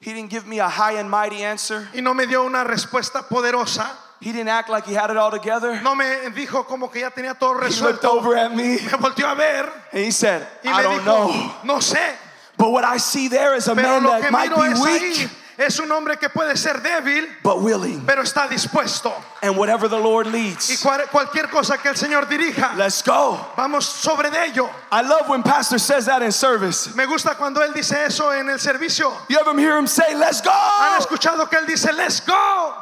[0.00, 1.86] He didn't give me a high and mighty answer.
[1.94, 3.90] Y no me dio una respuesta poderosa.
[4.20, 5.80] He didn't act like he had it all together.
[5.82, 7.80] No me dijo como que ya tenía todo resuelto.
[7.80, 11.00] He looked over at me Me volteó a ver and he said, y I don't
[11.00, 11.54] dijo, know.
[11.64, 12.14] no sé,
[12.56, 15.30] But what I see there is a pero man that que might be weak, ahí.
[15.62, 18.00] Es un hombre que puede ser débil, but willing.
[18.06, 19.12] pero está dispuesto.
[19.42, 23.38] And whatever the Lord Y leads, cual- cualquier cosa que el Señor dirija, let's go.
[23.58, 24.70] vamos sobre de ello.
[24.90, 26.94] I love when Pastor says that in service.
[26.96, 29.12] Me gusta cuando él dice eso en el servicio.
[29.28, 30.50] You ever hear him say, Let's go?
[30.50, 32.32] Han escuchado que él dice, let's go.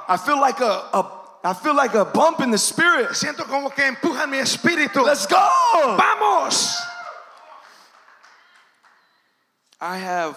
[0.08, 3.10] I feel like a, a I feel like a bump in the spirit.
[3.10, 5.04] Siento como que empujan mi espíritu.
[5.04, 5.48] Let's go.
[5.96, 6.80] Vamos.
[9.80, 10.36] I have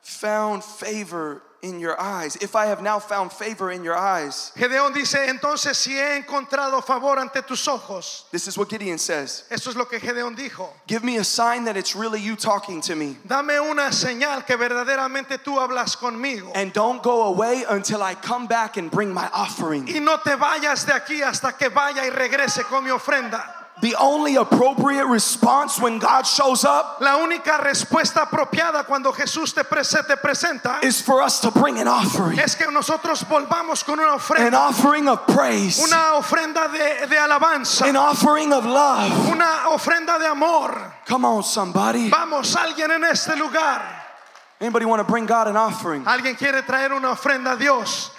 [0.00, 4.92] found favor in your eyes, if I have now found favor in your eyes, Gedeón
[4.92, 8.24] dice, entonces si he encontrado favor ante tus ojos.
[8.32, 10.68] this is what Gideon says Esto es lo que Gedeón dijo.
[10.86, 13.16] Give me a sign that it's really you talking to me.
[13.26, 16.50] Dame una señal que verdaderamente tú hablas conmigo.
[16.54, 19.86] And don't go away until I come back and bring my offering.
[19.86, 23.61] Y no te vayas de aquí hasta que vaya y regrese con mi ofrenda.
[23.80, 29.64] The only appropriate response when God shows up La única respuesta apropiada cuando Jesús te,
[29.64, 33.98] prese, te presenta is for us to bring an offering, es que nosotros volvamos con
[33.98, 34.46] una ofrenda.
[34.46, 39.28] an offering of praise, una ofrenda de, de alabanza, an offering of love.
[39.28, 40.94] una ofrenda de amor.
[41.06, 42.08] Come on, somebody.
[42.08, 43.82] Vamos, alguien en este lugar.
[44.60, 46.04] Anybody want to bring God an offering?
[46.04, 48.10] Alguien quiere traer una ofrenda a Dios.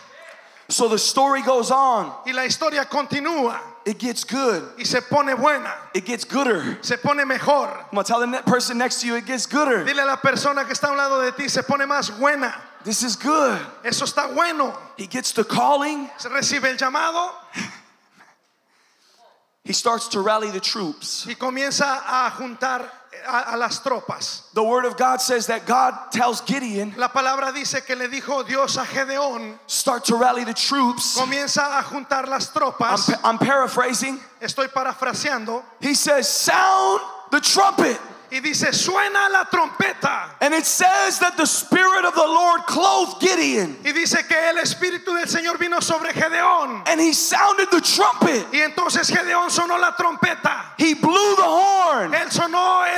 [0.68, 2.12] So the story goes on.
[2.26, 4.64] Y la historia continúa It gets good.
[4.78, 6.78] y se pone buena, It gets gooder.
[6.82, 7.68] se pone mejor.
[7.90, 9.84] Come on, tell the person next to you it gets gooder.
[9.84, 12.54] Dile a la persona que está a un lado de ti, se pone más buena.
[12.86, 13.60] This is good.
[13.84, 14.74] Eso está bueno.
[14.98, 16.10] He gets the calling.
[16.18, 17.30] Se recibe el llamado
[19.66, 21.26] He starts to rally the troops.
[21.28, 22.90] y comienza a juntar
[23.28, 24.42] a, a las tropas.
[24.54, 28.46] The word of God says that God tells Gideon, La palabra dice que le dijo
[28.48, 31.18] Dios a Gedeón, start to rally the troops.
[31.18, 33.06] comienza a juntar las I'm, tropas.
[33.08, 34.20] pa- I'm paraphrasing.
[34.42, 35.64] Estoy parafraseando.
[35.80, 38.00] He says, sound the trumpet.
[38.32, 40.32] Y dice, suena la trompeta.
[40.42, 43.78] And it says that the Spirit of the Lord clothed Gideon.
[43.86, 46.82] Y dice que el Espíritu del Señor vino sobre Gedeón.
[46.88, 48.48] And he sounded the trumpet.
[48.52, 50.74] Y entonces Gedeón sonó la trompeta.
[50.80, 51.44] He blew the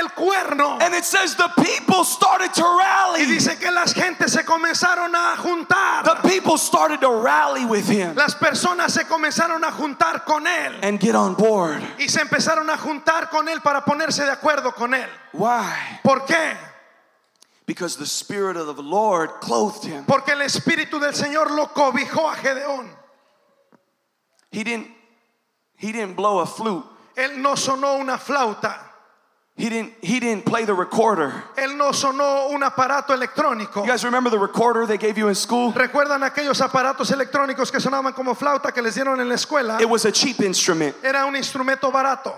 [0.06, 0.78] el cuerno.
[0.80, 3.26] And it says the people started to Y rally.
[3.26, 6.04] dice que las gentes se comenzaron a juntar.
[6.04, 10.78] The people started to rally with him Las personas se comenzaron a juntar con él.
[10.82, 11.82] and get on board.
[11.98, 15.08] Y se empezaron a juntar con él para ponerse de acuerdo con él.
[15.32, 16.00] Why?
[16.02, 16.56] ¿Por qué?
[17.66, 20.04] Because the Spirit of the Lord clothed him.
[20.04, 22.88] Porque el Espíritu del Señor lo cobijó a Gedeón.
[24.52, 24.86] He didn't
[25.76, 26.84] he didn't blow a flute.
[27.16, 28.85] Él no sonó una flauta.
[29.58, 31.32] He didn't he didn't play the recorder.
[31.56, 33.76] Él no sonó un aparato electrónico.
[33.76, 35.72] You guys remember the recorder they gave you in school?
[35.72, 39.80] ¿Recuerdan aquellos aparatos electrónicos que sonaban como flauta que les dieron en la escuela?
[39.80, 40.94] It was a cheap instrument.
[41.02, 42.34] Era un instrumento barato.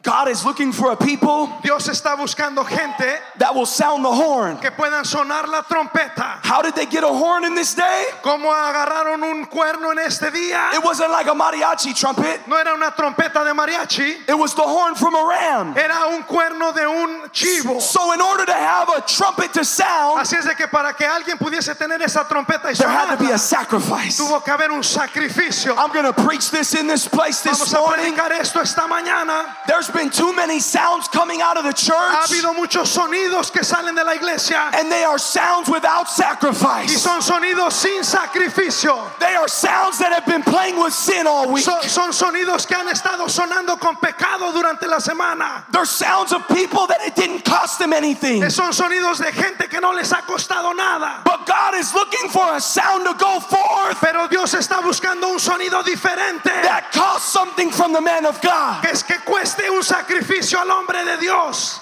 [0.00, 4.56] God is looking for a people Dios está buscando gente that will sound the horn.
[4.58, 6.38] que puedan sonar la trompeta.
[6.44, 8.06] How did they get a horn in this day?
[8.22, 10.72] ¿Cómo agarraron un cuerno en este día?
[10.72, 12.46] It wasn't like a mariachi trumpet.
[12.46, 15.76] No era una trompeta de mariachi, It was the horn from a ram.
[15.76, 17.80] era un cuerno de un chivo.
[17.80, 21.04] So in order to have a trumpet to sound, Así es de que para que
[21.06, 24.16] alguien pudiese tener esa trompeta y there had to be a sacrifice.
[24.16, 25.74] tuvo que haber un sacrificio.
[25.76, 28.14] I'm going to preach this in this place this Vamos a morning.
[28.14, 29.56] predicar esto esta mañana.
[29.66, 33.62] There's been too many sounds coming out of the Ha church, habido muchos sonidos que
[33.62, 36.98] salen de la iglesia and they are sounds without y sacrifice.
[37.00, 39.10] son sonidos sin sacrificio.
[39.18, 41.64] They are sounds that have been playing with sin all week.
[41.64, 45.64] Son sonidos que han estado sonando con pecado durante la semana.
[45.72, 48.48] They're sounds of people that it didn't cost them anything.
[48.50, 51.22] Son sonidos de gente que no les ha costado nada.
[51.24, 55.38] But God is looking for a sound to go forth Pero Dios está buscando un
[55.38, 56.44] sonido diferente.
[56.62, 58.82] that costs something from the man of God.
[58.82, 61.80] Que es que cueste un sacrificio al hombre de Dios.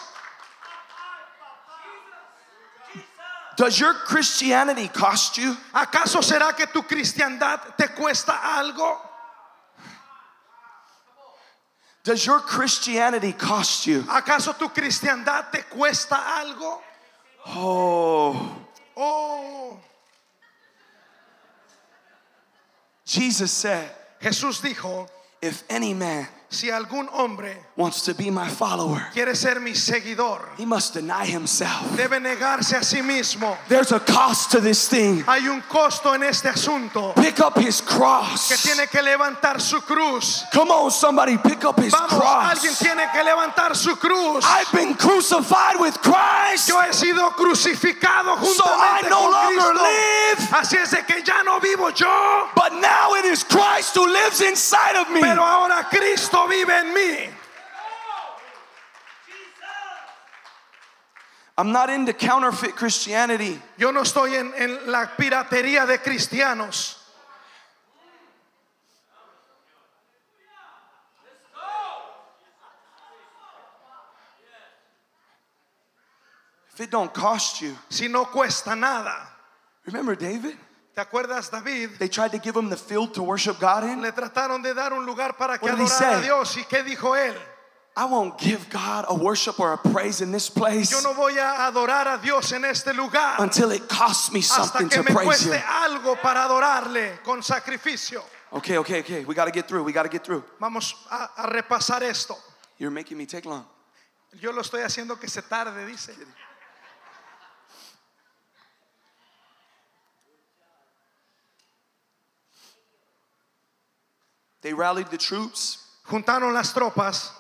[3.57, 5.57] Does your Christianity cost you?
[5.73, 8.99] ¿Acaso será que tu cristiandad te cuesta algo?
[12.05, 14.03] Does your Christianity cost you?
[14.03, 16.83] ¿Acaso tu cristiandad te cuesta algo?
[17.47, 19.79] Oh, Oh,
[23.05, 23.91] Jesus said,
[24.23, 25.07] Jesús dijo,
[25.43, 30.41] if any man si algún hombre wants to be my follower, quiere ser mi seguidor,
[30.57, 31.83] he must deny himself.
[31.97, 33.57] debe negarse a sí mismo.
[33.69, 35.23] There's a cost to this thing.
[35.27, 38.63] Hay un costo en este asunto Pick up his que cross.
[38.63, 40.45] tiene que levantar su cruz.
[40.53, 42.79] Come on, somebody, pick up his Vamos, alguien cross.
[42.79, 44.45] tiene que levantar su cruz.
[44.47, 49.83] I've been crucified with Christ, Yo he sido crucificado so I no con longer Cristo.
[49.83, 54.07] live, Así es de que ya no vivo yo, but now it is Christ who
[54.07, 55.21] lives inside of me.
[55.21, 57.31] pero ahora Cristo vive en mí.
[61.59, 63.59] I'm not into counterfeit Christianity.
[63.79, 66.97] Yo no estoy en, en la piratería de cristianos.
[76.75, 79.17] If it don't cost you, Si no cuesta nada.
[79.87, 80.57] remember David?
[80.97, 81.91] ¿Te acuerdas, David?
[81.99, 84.01] They tried to give him the field to worship God in.
[84.01, 86.23] Le trataron de dar un lugar para que What did he adorara a?
[86.23, 86.57] Dios.
[86.57, 87.35] ¿Y qué dijo él?
[87.99, 91.37] I won't give God a worship or a praise in this place Yo no voy
[91.37, 95.03] a adorar a Dios en este lugar until it costs me hasta something que to
[95.03, 95.53] me praise Him.
[95.53, 98.23] algo para adorarle con sacrificio.
[98.53, 99.25] Okay, okay, okay.
[99.27, 99.85] We got to get through.
[99.85, 100.45] We got to get through.
[100.59, 102.37] Vamos a, a repasar esto.
[102.79, 103.67] You're making me take long.
[104.41, 106.15] Yo lo estoy haciendo que se tarde, dice.
[114.63, 115.83] They rallied the troops.
[116.07, 117.31] Juntaron las tropas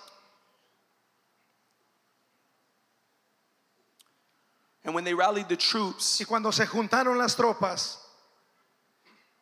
[4.86, 7.98] And when they rallied the troops, y cuando se juntaron las tropas,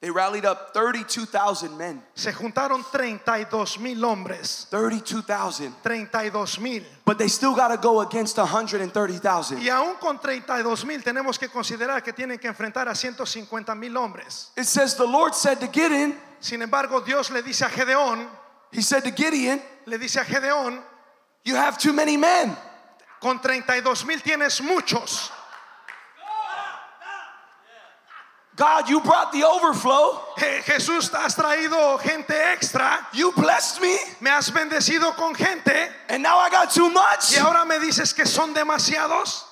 [0.04, 2.02] they rallied up 32,000 men.
[2.14, 4.66] se juntaron 32 mil hombres.
[4.70, 5.72] 32,000.
[5.82, 6.82] 32 mil.
[7.06, 9.62] But they still got to go against 130,000.
[9.62, 13.96] Y aún con 32 mil tenemos que considerar que tienen que enfrentar a 150 mil
[13.96, 14.50] hombres.
[14.58, 18.28] It says the Lord said to Gideon, Sin embargo, Dios le dice a Gedeón,
[18.72, 20.82] He said to Gideon, le dice a Gedeón,
[21.44, 22.54] You have too many men.
[23.22, 25.30] con 32 mil tienes muchos.
[28.56, 30.20] God, you brought the overflow.
[30.38, 33.96] Je- Jesús, has traído gente extra, You blessed me.
[34.20, 35.74] me has bendecido con gente
[36.08, 37.32] And now I got too much.
[37.32, 39.42] y ahora me dices que son demasiados.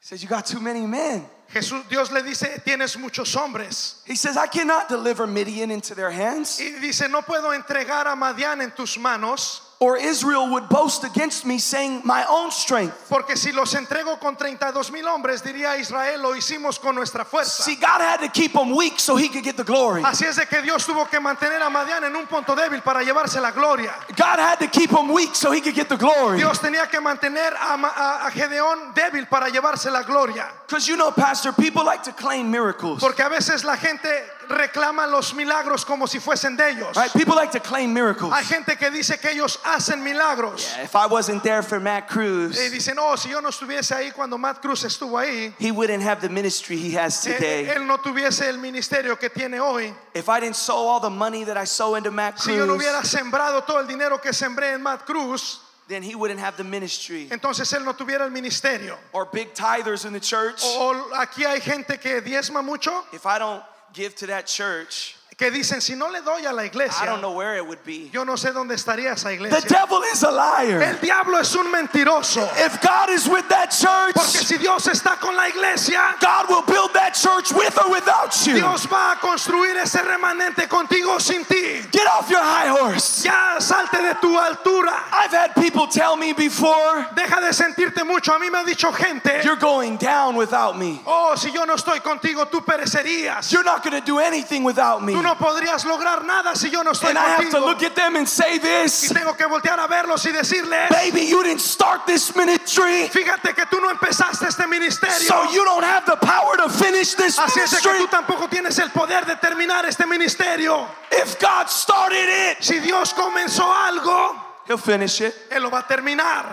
[0.00, 1.24] He says, You got too many men.
[1.52, 4.02] Jesús, Dios le dice, tienes muchos hombres.
[4.06, 8.16] He says, I cannot deliver Midian into their hands, Y dice, no puedo entregar a
[8.16, 13.08] Madián en tus manos, or Israel would boast against me, saying, My own strength.
[13.10, 17.62] porque si los entrego con 32 mil hombres, diría Israel, lo hicimos con nuestra fuerza.
[17.64, 20.02] See, God had to keep them weak so he could get the glory.
[20.02, 23.02] Así es de que Dios tuvo que mantener a Madián en un punto débil para
[23.02, 23.92] llevarse la gloria.
[24.16, 26.38] God had to keep them weak so he could get the glory.
[26.38, 30.46] Dios tenía que mantener a, a- a Gedeón débil para llevarse la gloria.
[30.66, 33.00] Because you know, Pastor, people like to claim miracles.
[33.00, 34.08] Porque a veces la gente
[34.48, 36.96] reclama los milagros como si fuesen de ellos.
[36.96, 37.12] Right?
[37.12, 38.32] People like to claim miracles.
[38.32, 40.74] Hay gente que dice que ellos hacen milagros.
[40.82, 44.12] If I wasn't there for Matt Cruz, Y dicen, oh, si yo no estuviese ahí
[44.12, 47.66] cuando Matt Cruz estuvo ahí, he wouldn't have the ministry he has eh, today.
[47.68, 49.92] él no tuviese el ministerio que tiene hoy.
[50.14, 52.74] If I didn't sow all the money that I sow into Matt Si yo no
[52.74, 56.56] Cruz, hubiera sembrado todo el dinero que sembré en Matt Cruz, then he wouldn't have
[56.56, 57.28] the ministry.
[57.30, 58.96] entonces él no tuviera el ministerio.
[59.12, 60.62] Or big tithers in the church.
[60.64, 63.62] O aquí hay gente que diezma mucho, If I don't
[63.94, 67.20] give to that church, que dicen, si no le doy a la I iglesia, don't
[67.20, 68.08] know where it would be.
[68.12, 69.68] yo no sé dónde estaría esa The iglesia.
[69.68, 70.80] devil is a liar.
[70.82, 72.42] El diablo es un mentiroso.
[72.64, 73.70] If God is with that
[74.14, 77.90] Porque church, si Dios está con la iglesia, God will build that church with or
[77.90, 78.54] without you.
[78.54, 81.80] Dios va a construir ese remanente contigo o sin ti.
[81.90, 83.24] Get off your high horse.
[83.24, 84.92] Ya salte de tu altura.
[85.12, 88.32] I've had people tell me before, Deja de sentirte mucho.
[88.32, 91.00] A mí me ha dicho gente, you're going down without me.
[91.06, 93.50] oh, si yo no estoy contigo, tú perecerías.
[93.52, 95.14] You're not going to do anything without me.
[95.24, 97.66] No podrías lograr nada si yo no estoy And I have to contigo.
[97.66, 101.22] look at them and say Y this tengo que voltear a verlos y decirles, Baby,
[101.22, 105.26] you didn't start this ministry, fíjate que tú no empezaste este ministerio.
[105.26, 108.06] so you don't have the power to finish this Así es de que ministry.
[108.06, 110.86] tú tampoco tienes el poder de terminar este ministerio.
[111.10, 115.34] If God started it, Si Dios comenzó algo, He'll finish it.
[115.50, 116.44] Él lo va a terminar.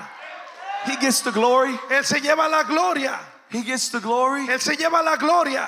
[0.85, 1.77] He gets the glory.
[1.89, 3.19] Él se lleva la gloria.
[3.49, 4.47] He gets the glory.
[4.47, 5.67] Él se lleva la gloria.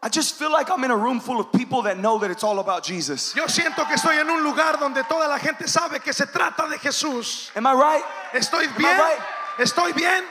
[0.00, 2.44] I just feel like I'm in a room full of people that know that it's
[2.44, 3.34] all about Jesus.
[3.34, 6.68] Yo siento que estoy en un lugar donde toda la gente sabe que se trata
[6.68, 7.50] de Jesús.
[7.56, 8.04] Am I right?
[8.32, 8.96] ¿Estoy I bien?
[8.96, 9.18] right?
[9.58, 10.24] ¿Estoy bien?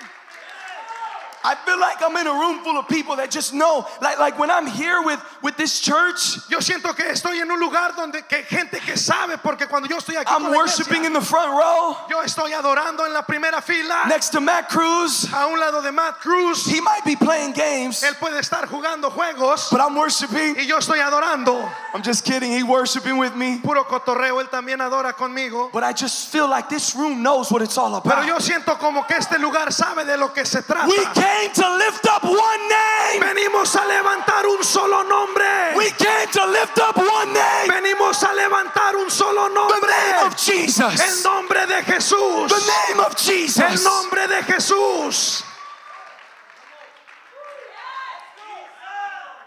[1.43, 3.85] I feel like I'm in a room full of people that just know.
[4.01, 7.59] Like, like when I'm here with, with this church, Yo siento que estoy en un
[7.59, 11.13] lugar donde que gente que sabe porque cuando yo estoy aquí I'm worshiping iglesia, in
[11.13, 15.31] the front row yo estoy adorando en la primera fila next to Matt Cruz.
[15.33, 16.65] a un lado de Matt Cruz.
[16.65, 20.55] He might be playing games, Él puede estar jugando juegos but I'm worshiping.
[20.57, 21.57] y yo estoy adorando.
[21.93, 22.51] I'm just kidding.
[22.51, 23.59] He worshiping with me.
[23.59, 25.71] Puro cotorreo, él también adora conmigo.
[25.71, 28.41] But I just feel like this room knows what it's all Pero yo about.
[28.41, 30.87] siento como que este lugar sabe de lo que se trata.
[30.87, 30.97] We
[31.37, 33.21] came to lift up one name.
[33.21, 35.75] Venimos a levantar un solo nombre.
[35.75, 37.69] We came to lift up one name.
[37.69, 39.89] Venimos a levantar un solo The nombre.
[39.89, 41.23] name of El Jesus.
[41.23, 42.49] nombre de Jesús.
[42.49, 43.83] The name of El Jesus.
[43.83, 45.43] nombre de Jesús.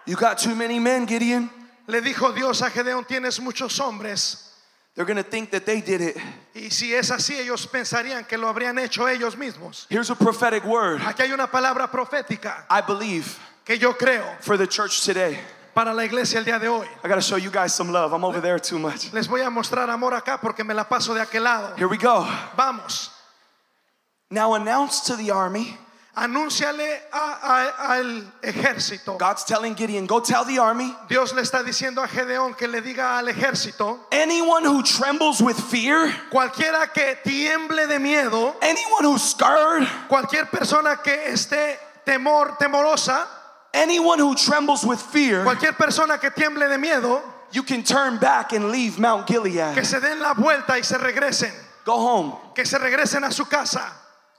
[0.06, 1.50] You got too many men, Gideon.
[1.86, 4.49] Le dijo Dios a Gedeón, tienes muchos hombres.
[4.94, 6.16] They're going to think that they did it.
[6.54, 9.86] Y si es así, ellos pensarían que lo habrían hecho ellos mismos.
[9.88, 11.00] Here's a prophetic word.
[11.00, 15.38] Aquí hay una palabra profética I believe que yo creo for the church today.
[15.72, 16.86] para la iglesia el día de hoy.
[17.04, 18.12] I got to show you guys some love.
[18.12, 19.12] I'm over there too much.
[19.12, 21.76] Les voy a mostrar amor acá porque me la paso de aquel lado.
[21.76, 22.26] Here we go.
[22.56, 23.10] Vamos.
[24.30, 25.78] Now announce to the army
[26.20, 29.16] Anúnciale a- a- al ejército.
[29.18, 32.82] God's telling Gideon, go tell the army, Dios le está diciendo a Gedeón que le
[32.82, 39.22] diga al ejército, anyone who trembles with fear, cualquiera que tiemble de miedo, anyone who's
[39.22, 43.26] scared, cualquier persona que esté temor, temorosa,
[43.72, 48.52] anyone who trembles with fear, cualquier persona que tiemble de miedo, you can turn back
[48.52, 49.82] and leave Mount que Gilead.
[49.86, 51.50] se den la vuelta y se regresen,
[51.86, 52.36] Go home.
[52.54, 53.90] que se regresen a su casa.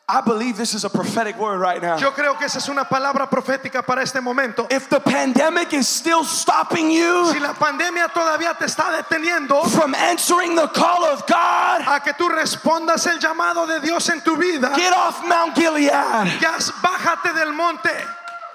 [0.09, 1.97] I believe this is a prophetic word right now.
[1.97, 4.67] Yo creo que esa es una palabra profética para este momento.
[4.69, 9.95] If the pandemic is still stopping you Si la pandemia todavía te está deteniendo from
[9.95, 14.35] answering the call of God, a que tú respondas el llamado de Dios en tu
[14.35, 15.89] vida, get off Mount Gilead.
[16.41, 17.91] ya bájate del monte,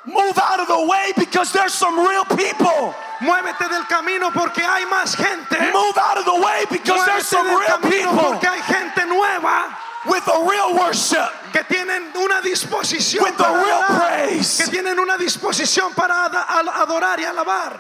[0.05, 2.95] Move out of the way because there's some real people.
[3.21, 5.59] muévete del camino porque hay más gente.
[5.73, 9.07] Move out of the way because there's Muévete some del real people porque hay gente
[9.07, 9.75] nueva
[10.09, 13.99] with a real worship, que tienen una disposición with para real adorar,
[14.29, 14.59] praise.
[14.65, 17.79] que tienen una disposición para adorar y alabar.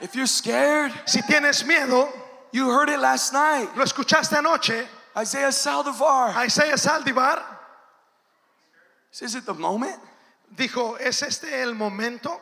[0.00, 2.08] If you're scared, Si tienes miedo,
[2.52, 3.68] you heard it last night.
[3.76, 4.86] lo escuchaste anoche,
[5.18, 7.42] Isaiah Saldivar a Isaías Saldivar
[9.22, 9.98] Is it the moment?
[10.54, 12.38] dijo, ¿es este el momento?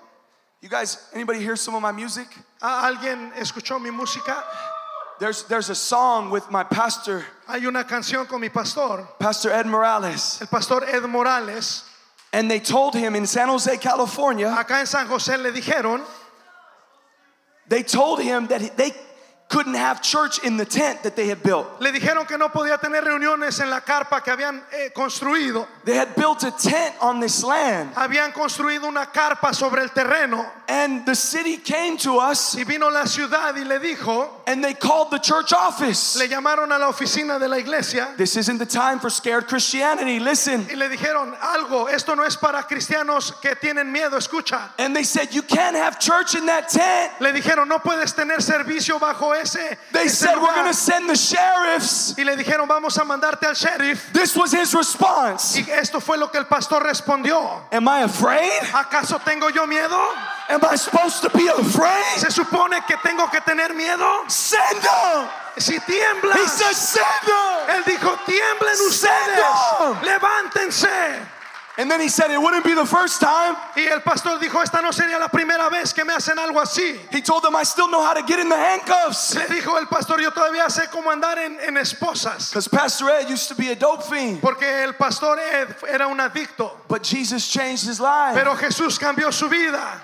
[0.61, 2.27] You guys, anybody hear some of my music?
[2.61, 4.43] ¿A- ¿Alguien escuchó mi música?
[5.21, 9.67] There's, there's a song with my pastor, Hay una canción con mi pastor, Pastor Ed
[9.67, 10.41] Morales.
[10.41, 11.85] el pastor Ed Morales.
[12.33, 16.05] And they told him in San Jose, California, Acá en San José le dijeron
[17.67, 18.93] they told him that they
[19.49, 21.67] couldn't have church in the tent that they had built.
[21.81, 25.67] Le dijeron que no podía tener reuniones en la carpa que habían eh, construido.
[25.85, 27.95] They had built a tent on this land.
[27.95, 30.45] Habían construido una carpa sobre el terreno.
[30.67, 34.75] And the city came to us Y vino la ciudad y le dijo, and they
[34.75, 36.17] called the church office.
[36.19, 40.19] le llamaron a la oficina de la iglesia This isn't the time for scared Christianity.
[40.19, 40.67] Listen.
[40.71, 44.71] y le dijeron algo, esto no es para cristianos que tienen miedo, escucha.
[44.79, 47.13] And they said, You can't have church in that tent.
[47.21, 50.55] Le dijeron, no puedes tener servicio bajo ese, They ese said, We're lugar".
[50.55, 52.15] going to send the sheriffs.
[52.17, 54.13] Y le dijeron, vamos a mandarte al sheriff.
[54.13, 55.57] This was his response.
[55.59, 57.67] Y esto fue lo que el pastor respondió.
[57.73, 58.63] Am I afraid?
[58.73, 59.99] ¿Acaso tengo yo miedo?
[60.49, 62.05] Am I supposed to be afraid?
[62.19, 64.25] ¿Se supone que tengo que tener miedo?
[64.29, 65.29] Send them.
[65.57, 67.77] Si tiemblas, He said, Send them.
[67.77, 69.37] él dijo, tiemblen ustedes,
[69.79, 70.03] them.
[70.03, 70.89] levántense.
[71.77, 73.57] And then he said, It wouldn't be the first time.
[73.77, 76.97] Y el pastor dijo, esta no sería la primera vez que me hacen algo así.
[77.11, 79.35] He told them, I still know how to get in the handcuffs.
[79.35, 82.51] Le dijo el pastor, yo todavía sé cómo andar en, en esposas.
[82.51, 84.41] Because Pastor Ed used to be a dope fiend.
[84.41, 86.71] Porque el pastor Ed era un adicto.
[86.87, 88.37] But Jesus changed his life.
[88.37, 90.01] Pero Jesús cambió su vida.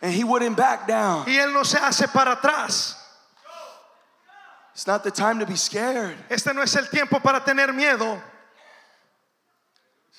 [0.00, 1.24] And he wouldn't back down.
[1.26, 2.94] Y él no se hace para atrás.
[4.72, 6.16] It's not the time to be scared.
[6.30, 8.22] Este no es el tiempo para tener miedo.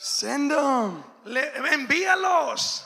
[0.01, 1.03] Send them.
[1.25, 2.85] Le- envíalos.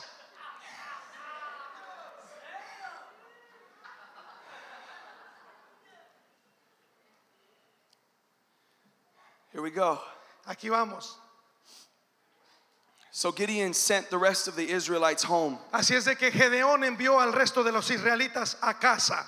[9.52, 10.00] Here we go.
[10.48, 11.16] Aquí vamos.
[13.12, 15.56] So Gideon sent the rest of the Israelites home.
[15.72, 19.24] Así es de que Gedeón envió al resto de los israelitas a casa.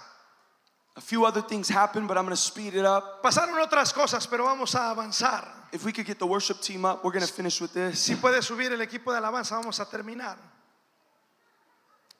[0.97, 3.22] A few other things happened, but I'm going to speed it up.
[3.22, 5.47] Pasaron otras cosas, pero vamos a avanzar.
[5.72, 8.01] If we could get the worship team up, we're going to finish with this.
[8.01, 10.36] Si puede subir el equipo de alabanza, vamos a terminar.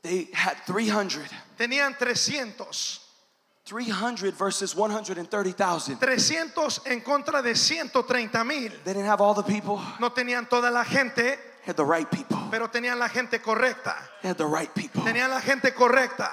[0.03, 1.27] They had 300.
[1.59, 3.01] Tenían 300.
[3.65, 5.97] 300 versus 130,000.
[5.99, 8.71] 300 en contra de 130 mil.
[8.85, 12.09] They didn't have all the people, No tenían toda la gente, they had the right
[12.09, 12.39] people.
[12.51, 13.97] pero tenían la gente correcta.
[14.23, 15.03] They had the right people.
[15.03, 16.31] Tenían la gente correcta.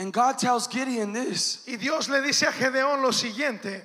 [0.00, 1.62] And God tells Gideon this.
[1.68, 3.82] Y Dios le dice a Gedeón lo siguiente,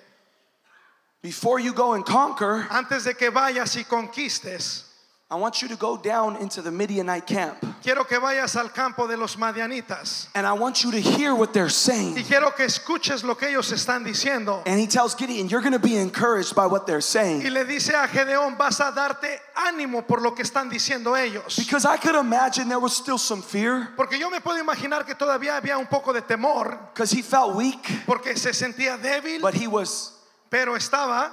[1.22, 4.86] before you go and conquer, antes de que vayas y conquistes,
[5.28, 7.58] I want you to go down into the Midianite camp.
[7.82, 10.28] quiero que vayas al campo de los madianitas.
[10.36, 12.14] And I want you to hear what they're Y saying.
[12.26, 14.62] quiero que escuches lo que ellos están diciendo.
[14.68, 17.52] And he tells Gideon, You're going to be encouraged by what they're Y saying.
[17.52, 21.56] le dice a Gedeón, vas a darte ánimo por lo que están diciendo ellos.
[21.58, 25.16] Because I could imagine there was still some fear Porque yo me puedo imaginar que
[25.16, 29.56] todavía había un poco de temor, because he felt weak, porque se sentía débil, but
[29.56, 30.12] he was
[30.52, 31.32] pero estaba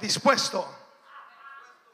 [0.00, 0.64] dispuesto.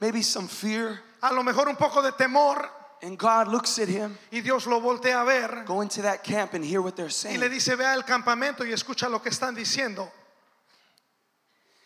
[0.00, 1.00] Maybe some fear.
[1.22, 2.68] A lo mejor un poco de temor,
[3.02, 6.54] And God looks at him, y Dios lo voltea a ver go into that camp
[6.54, 7.36] and hear what they're saying.
[7.36, 10.10] y le dice, ve al campamento y escucha lo que están diciendo.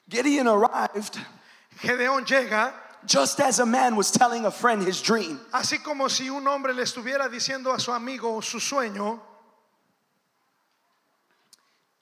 [0.08, 1.18] Gideon arrived
[1.80, 2.72] Gedeón llega,
[3.04, 5.40] just as a man was telling a friend his dream.
[5.52, 9.20] así como si un hombre le estuviera diciendo a su amigo su sueño,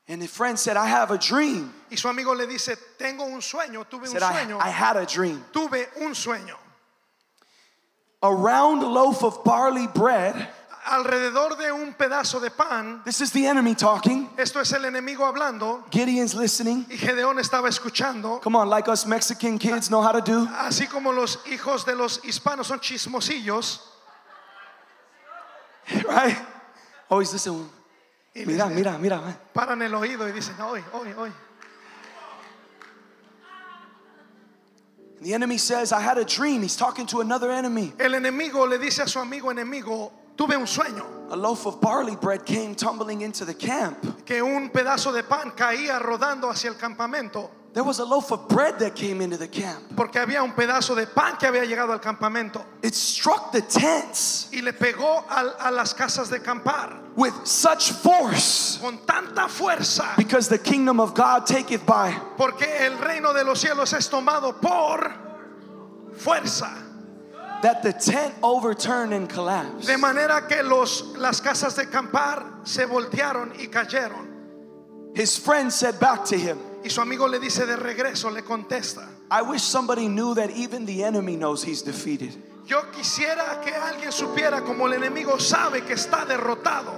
[0.09, 1.73] And his friend said, I have a dream.
[1.91, 4.97] Y su amigo le dice, tengo un sueño, tuve un Said, I, sueño, I had
[4.97, 5.45] a dream.
[5.53, 6.55] tuve un sueño.
[8.23, 10.49] A round loaf of barley bread.
[10.89, 14.29] Alrededor de un pedazo de pan, This is the enemy talking.
[14.39, 16.87] esto es el enemigo hablando, Gideon's listening.
[16.89, 18.41] y Gedeón estaba escuchando.
[18.41, 20.47] Come on, like us Mexican kids know how to do.
[20.47, 23.81] Así como los hijos de los hispanos son chismosillos,
[26.09, 26.37] Right?
[27.11, 27.69] Always listen.
[28.37, 29.20] Y Mira, les mira, mira.
[29.53, 31.32] paran el oído y dicen, hoy, hoy, hoy.
[35.22, 36.62] The enemy says, I had a dream.
[36.62, 37.93] He's talking to another enemy.
[37.99, 42.14] El enemigo le dice a su amigo enemigo, tuve un sueño, A loaf of barley
[42.16, 44.24] bread came tumbling into the camp.
[44.26, 48.49] que un pedazo de pan caía rodando hacia el campamento, There was a loaf of
[48.49, 49.95] bread that came into the camp.
[49.95, 54.49] porque había un pedazo de pan que había llegado al campamento It struck the tents
[54.51, 60.16] y le pegó al- a, las casas de campar with such force con tanta fuerza,
[60.16, 62.18] because the kingdom of God taketh by.
[62.39, 65.12] porque el reino de los cielos es tomado por
[66.14, 66.83] fuerza.
[67.61, 69.87] That the tent overturned and collapsed.
[69.87, 74.29] De manera que los, las casas de campar se voltearon y cayeron.
[75.14, 79.09] His friend said back to him, Y su amigo le dice de regreso, le contesta,
[79.28, 82.32] I wish somebody knew that even the enemy knows he's defeated.
[82.64, 86.95] yo quisiera que alguien supiera como el enemigo sabe que está derrotado.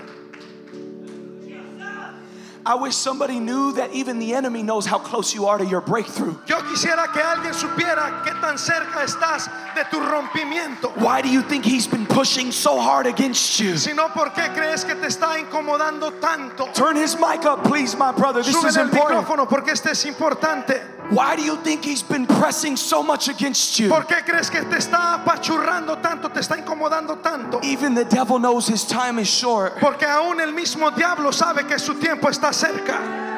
[2.69, 5.81] I wish somebody knew that even the enemy knows how close you are to your
[5.81, 6.37] breakthrough.
[6.47, 10.95] Yo quisiera que alguien supiera qué tan cerca estás de tu rompimiento.
[10.99, 13.73] Why do you think he's been pushing so hard against you?
[14.15, 16.71] ¿por qué crees que te está incomodando tanto?
[16.75, 18.43] Turn his mic up, please, my brother.
[18.43, 19.25] This is el important.
[19.25, 20.98] micrófono porque este es importante.
[21.11, 23.89] Why do you think he's been pressing so much against you?
[23.89, 27.61] ¿Por qué crees que te está apachurrando tanto, te está incomodando tanto?
[27.63, 29.77] Even the devil knows his time is short.
[29.79, 33.38] Porque aún el mismo diablo sabe que su tiempo está cerca.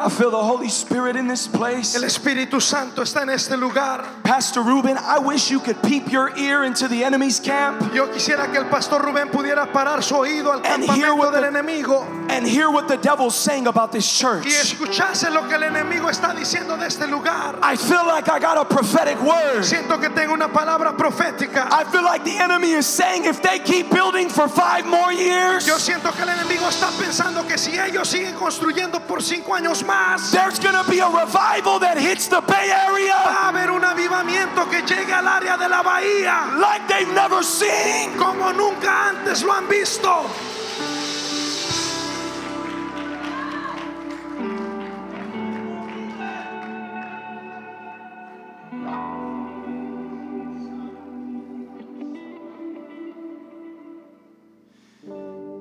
[0.00, 1.96] I feel the Holy Spirit in this place.
[1.96, 4.04] El Espíritu Santo está en este lugar.
[4.22, 8.46] Pastor Ruben, I wish you could peep your ear into the enemy's camp Yo quisiera
[8.52, 12.46] que el pastor Rubén pudiera parar su oído al And campamento del the- enemigo and
[12.46, 14.44] hear what the devil's saying about this church.
[14.44, 17.58] y escuchase lo que el enemigo está diciendo de este lugar.
[17.62, 19.64] I feel like I got a prophetic word.
[19.64, 21.66] Siento que tengo una palabra profética.
[21.72, 25.66] I feel like the enemy is saying if they keep building for five more years,
[25.66, 29.82] Yo siento que el enemigo está pensando que si ellos siguen construyendo por cinco años
[29.88, 33.70] más, there's going to be a revival that hits the Bay Area va a haber
[33.70, 38.12] un avivamiento que llegue al área de la bahía like they've never seen.
[38.18, 40.26] como nunca antes lo han visto.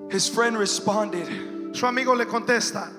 [0.09, 2.91] His friend responded, Su amigo le contesta,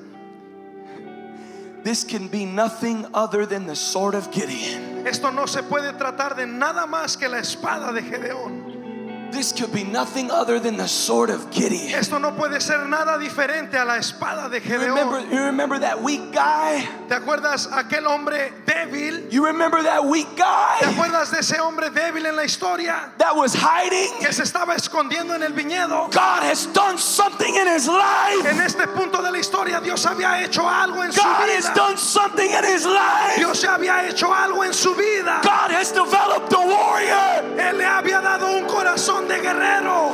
[1.88, 5.06] This can be nothing other than the sword of Gideon.
[5.06, 9.32] esto no se puede tratar de nada más que la espada de Gedeón.
[9.32, 11.94] This could be nothing other than the sword of Gideon.
[11.98, 15.32] Esto no puede ser nada diferente a la espada de You remember, Gedeón.
[15.32, 16.86] you remember that weak guy?
[17.08, 18.52] ¿Te acuerdas aquel hombre
[18.86, 19.30] débil?
[19.32, 23.34] You remember that weak ¿Te guy acuerdas de ese hombre débil en la historia that
[23.34, 24.12] was hiding?
[24.20, 26.10] que se estaba escondiendo en el viñedo?
[26.12, 28.46] God has done something in his life.
[28.46, 31.74] En este punto de la historia Dios había hecho algo en su God has vida.
[31.74, 33.36] done something in his life.
[33.36, 35.40] Dios ya había hecho algo en su vida.
[35.42, 37.58] God has developed a warrior.
[37.58, 40.12] Él le había dado un corazón de guerrero.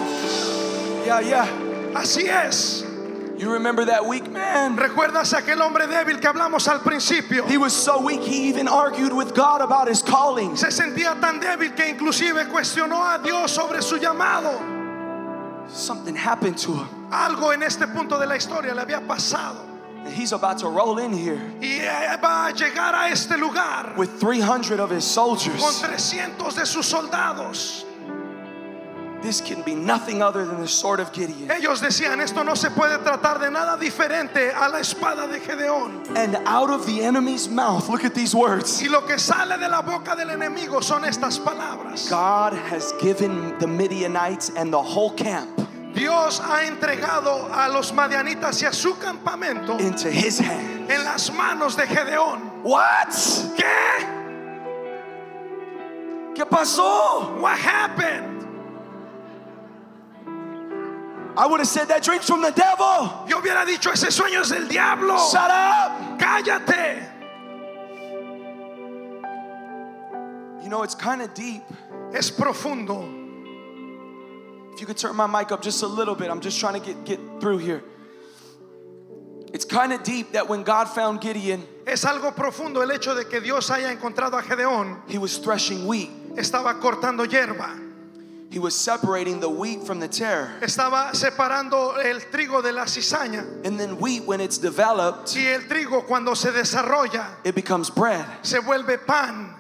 [1.05, 1.47] Yeah, yeah.
[1.95, 2.84] Así es.
[3.45, 4.75] You remember that weak man?
[4.75, 7.45] ¿Recuerdas aquel hombre débil que hablamos al principio?
[7.45, 10.57] He was so weak, he even argued with God about his calling.
[10.57, 15.69] Se sentía tan débil que inclusive cuestionó a Dios sobre su llamado.
[15.69, 16.89] Something happened to him.
[17.11, 19.59] Algo en este punto de la historia le había pasado.
[20.07, 23.93] And he's about to roll in here Y eh, va a llegar a este lugar
[23.99, 25.83] with 300 of his con soldiers.
[25.83, 27.85] 300 de sus soldados.
[29.25, 31.49] This can be nothing other than the sword of Gideon.
[31.51, 36.15] Ellos decían, esto no se puede tratar de nada diferente a la espada de Gedeón.
[36.15, 38.83] And out of the enemy's mouth, look at these words.
[38.83, 42.11] Y lo que sale de la boca del enemigo son estas palabras.
[42.11, 45.49] God has given the Midianites and the whole camp
[45.95, 50.91] Dios ha entregado a los madianitas y a su campamento into his hand.
[50.91, 52.63] en las manos de Gedeón.
[52.65, 53.15] What?
[53.57, 53.65] ¿Qué?
[56.35, 57.41] ¿Qué pasó?
[57.41, 58.34] What happened?
[61.37, 63.27] I would have said that dream's from the devil.
[63.29, 65.17] Yo hubiera dicho, ese sueño es del diablo.
[65.31, 66.19] Shut up.
[66.19, 67.11] Cállate.
[70.63, 71.63] You know, it's kind of deep
[72.15, 73.03] Es profundo.
[74.73, 76.87] If you could turn my mic up just a little bit, I'm just trying to
[76.87, 77.83] get, get through here.
[79.53, 83.25] It's kind of deep that when God found Gideon, Es algo profundo el hecho de
[83.25, 85.09] que Dios haya encontrado a Gedeón.
[85.09, 86.11] he was threshing wheat.
[86.37, 87.84] Estaba cortando hierba.
[88.55, 90.55] He was separating the wheat from the tare.
[90.61, 93.67] Estaba separando el trigo de la cizaña.
[93.67, 98.25] And then wheat, when it's developed, Y el trigo cuando se desarrolla it becomes bread.
[98.43, 99.57] se vuelve pan.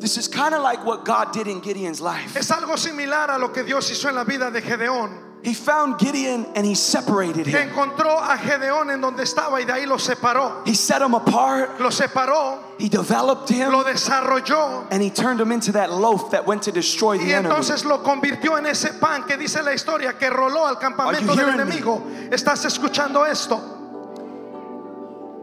[0.00, 2.36] This is kind of like what God did in Gideon's life.
[2.36, 5.29] Es algo similar a lo que Dios hizo en la vida de Gedeón.
[5.42, 7.70] He found Gideon and he separated him.
[7.70, 10.66] Encontró a Gedeón en donde estaba y de ahí lo separó.
[10.66, 15.50] He set him apart, Lo separó, he developed him, lo desarrolló and he turned him
[15.50, 17.48] into that loaf that went to destroy the y enemy.
[17.54, 21.46] entonces lo convirtió en ese pan que dice la historia que roló al campamento del
[21.46, 21.62] hearing me?
[21.62, 22.02] enemigo.
[22.30, 23.56] ¿Estás escuchando esto?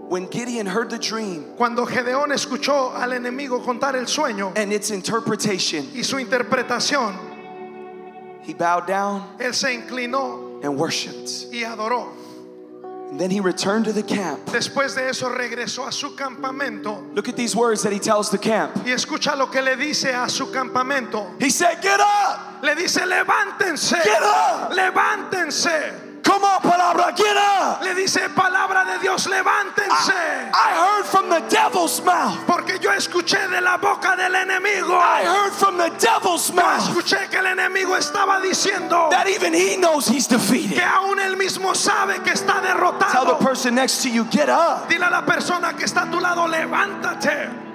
[0.09, 4.89] When Gideon heard the dream Cuando Gedeón escuchó al enemigo contar el sueño and its
[4.91, 7.13] interpretation, y su interpretación,
[8.47, 11.53] he bowed down él se inclinó and worshiped.
[11.53, 12.07] y adoró.
[13.09, 14.45] And then he returned to the camp.
[14.47, 18.37] Después de eso regresó a su campamento Look at these words that he tells the
[18.37, 18.75] camp.
[18.85, 21.39] y escucha lo que le dice a su campamento.
[21.41, 22.61] He said, Get up!
[22.63, 24.71] Le dice, levántense, Get up!
[24.71, 26.06] levántense.
[26.37, 27.81] Come on, palabra, get up!
[27.81, 30.13] Le dice, palabra de Dios, levántense.
[30.53, 32.45] I heard from the devil's mouth.
[32.45, 34.91] Porque yo escuché de la boca del enemigo.
[34.93, 39.77] I heard from the devil's mouth Escuché que el enemigo estaba diciendo that even he
[39.77, 40.75] knows he's defeated.
[40.77, 43.39] que aún él mismo sabe que está Tell the derrotado.
[43.39, 44.87] person next to you, get up.
[44.87, 47.66] Dile a la persona que está a tu lado, levántate.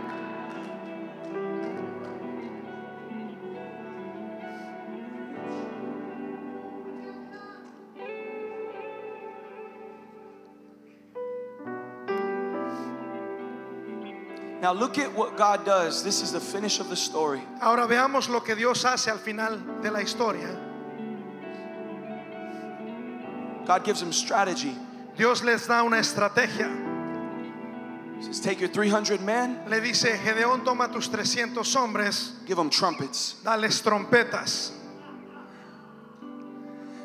[14.62, 16.04] Now look at what God does.
[16.04, 17.42] This is the finish of the story.
[17.60, 20.56] Ahora veamos lo que Dios hace al final de la historia.
[23.66, 24.76] God gives him strategy.
[25.16, 26.70] Dios les da una estrategia.
[28.18, 32.70] He says, Take your 300 men, Le dice, Gedeón, toma tus 300 hombres, give them
[32.70, 33.34] trumpets.
[33.42, 34.70] dales trompetas.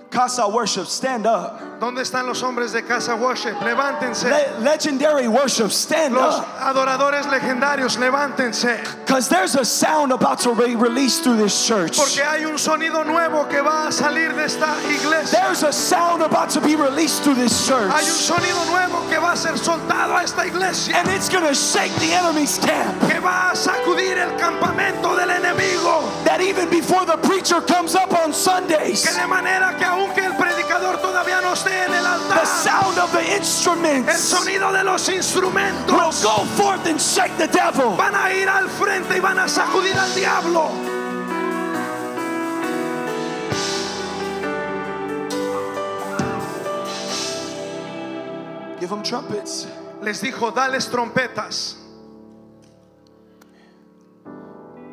[0.09, 1.59] Casa worship, stand up.
[1.79, 3.53] ¿Dónde están los hombres de casa worship?
[3.59, 4.23] Levántense.
[4.29, 6.45] Le- legendary worship, stand Los up.
[6.59, 8.81] adoradores legendarios, levántense.
[9.05, 11.97] Because there's a sound about to be released through this church.
[11.97, 15.39] Porque hay un sonido nuevo que va a salir de esta iglesia.
[15.39, 17.91] There's a sound about to be released through this church.
[17.91, 20.95] Hay un sonido nuevo que va a ser soltado a esta iglesia.
[20.95, 22.99] And it's going to shake the enemy's camp.
[23.11, 26.01] Que va a sacudir el campamento del enemigo.
[26.23, 30.35] That even before the preacher comes up on Que Sundays, de manera que aunque el
[30.35, 35.07] predicador todavía no esté en el the sound of the el instruments sonido de los
[35.07, 37.95] will instrumentos go forth and shake the devil.
[37.95, 40.71] van a ir al frente y van a sacudir al diablo.
[48.79, 49.67] Give them trumpets.
[50.01, 51.75] Les dijo, dales trompetas.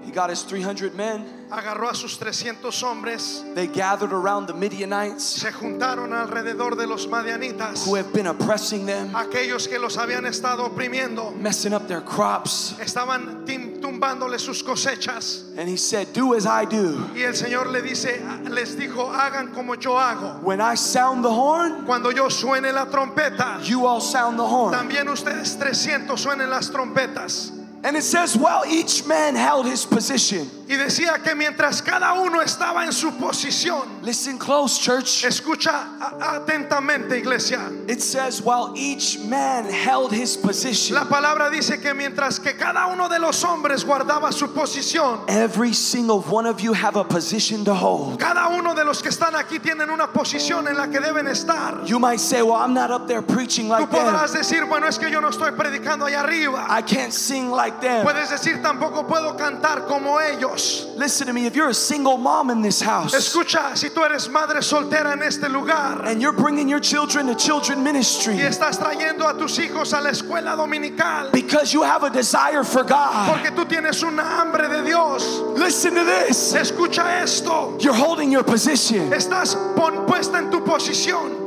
[0.04, 1.43] He got his 300 men.
[1.54, 7.06] Agarró a sus 300 hombres, They gathered around the Midianites se juntaron alrededor de los
[7.06, 12.00] madianitas, who have been oppressing them, aquellos que los habían estado oprimiendo, messing up their
[12.00, 12.74] crops.
[12.80, 13.44] estaban
[13.80, 15.44] tumbándole sus cosechas.
[15.56, 17.08] And he said, Do as I do.
[17.14, 20.40] Y el Señor le dice, les dijo, hagan como yo hago.
[20.42, 24.72] When I sound the horn, Cuando yo suene la trompeta, you all sound the horn.
[24.74, 27.52] también ustedes 300 suenen las trompetas.
[27.84, 30.48] And it says, While each man held his position.
[30.66, 35.24] Y decía que mientras cada uno estaba en su posición, Listen close, church.
[35.24, 35.86] escucha
[36.20, 37.60] atentamente iglesia.
[37.88, 42.86] It says, While each man held his position, La palabra dice que mientras que cada
[42.86, 47.64] uno de los hombres guardaba su posición, every single one of you have a position
[47.64, 48.18] to hold.
[48.18, 51.84] cada uno de los que están aquí tienen una posición en la que deben estar.
[51.86, 54.40] You might say, Well, I'm not up there preaching Tú like podrás them.
[54.42, 56.66] decir, bueno, es que yo no estoy predicando allá arriba.
[56.70, 58.02] I can't sing like them.
[58.04, 60.53] Puedes decir, tampoco puedo cantar como ellos.
[60.96, 61.46] Listen to me.
[61.46, 65.22] If you're a single mom in this house Escucha, si tú eres madre soltera en
[65.22, 69.58] este lugar and you're bringing your children to children ministry y estás trayendo a tus
[69.58, 74.02] hijos a la escuela dominical because you have a desire for God, porque tú tienes
[74.02, 76.52] una hambre de Dios, listen to this.
[76.54, 77.76] escucha esto.
[77.80, 79.10] You're holding your position.
[79.10, 81.42] Estás pon- puesta en tu posición.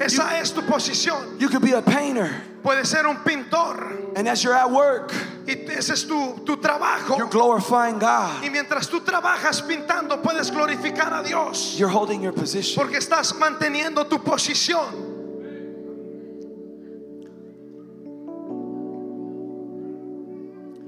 [0.00, 1.38] Esa es tu posición.
[1.40, 2.30] You could be a painter,
[2.62, 5.12] Puede ser un pintor and as you're at work,
[5.46, 7.16] y ese es tu, tu trabajo.
[7.16, 8.42] you're glorifying God.
[8.42, 12.82] Y mientras tú trabajas pintando, puedes glorificar a Dios You're holding your position.
[12.84, 15.06] porque estás manteniendo tu posición.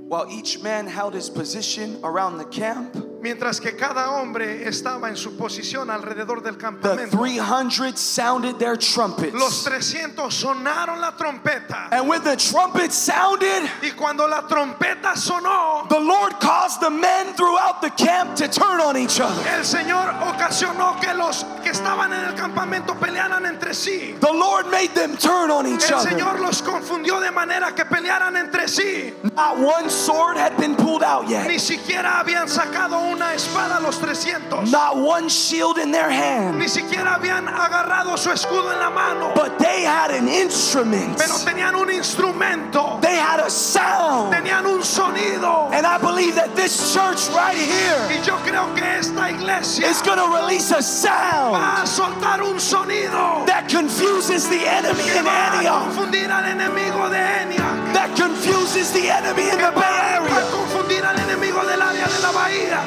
[0.08, 5.16] While each man held his position around the camp, Mientras que cada hombre estaba en
[5.16, 7.18] su posición alrededor del the campamento.
[7.18, 9.64] 300 sounded their Los trumpets.
[9.64, 11.88] 300 sonaron la trompeta.
[11.92, 17.34] And when the trumpet sounded, Y cuando la trompeta sonó, the Lord caused the men
[17.34, 19.42] throughout the camp to turn on each other.
[19.50, 24.18] el Señor ocasionó que los que estaban en el campamento pelearan entre sí.
[24.20, 26.10] The Lord made them turn on each El other.
[26.10, 29.12] Señor los confundió de manera que pelearan entre sí.
[29.36, 31.46] Not one sword had been pulled out yet.
[31.46, 34.70] Ni siquiera habían sacado una espada los 300.
[34.70, 36.58] Not one shield in their hand.
[36.58, 39.32] Ni siquiera habían agarrado su escudo en la mano.
[39.34, 41.18] But they had an instrument.
[41.18, 42.98] Pero tenían un instrumento.
[43.00, 44.32] They had a sound.
[44.32, 45.72] Tenían un sonido.
[45.72, 50.02] And I believe that this church right here Y yo creo que esta iglesia is
[50.02, 53.44] going to release a sound va a soltar un sonido
[53.80, 57.94] confuses the enemy in Antioch, confundir al enemigo de Enia.
[57.94, 60.42] that confuses the enemy in the Bay Area.
[60.52, 62.80] confundir al enemigo del área de la bahía.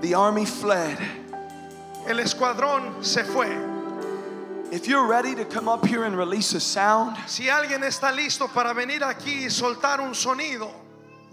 [0.00, 0.98] The army fled.
[2.06, 3.50] El escuadrón se fue.
[4.72, 8.48] If you're ready to come up here and release a sound Si alguien está listo
[8.48, 10.85] para venir aquí y soltar un sonido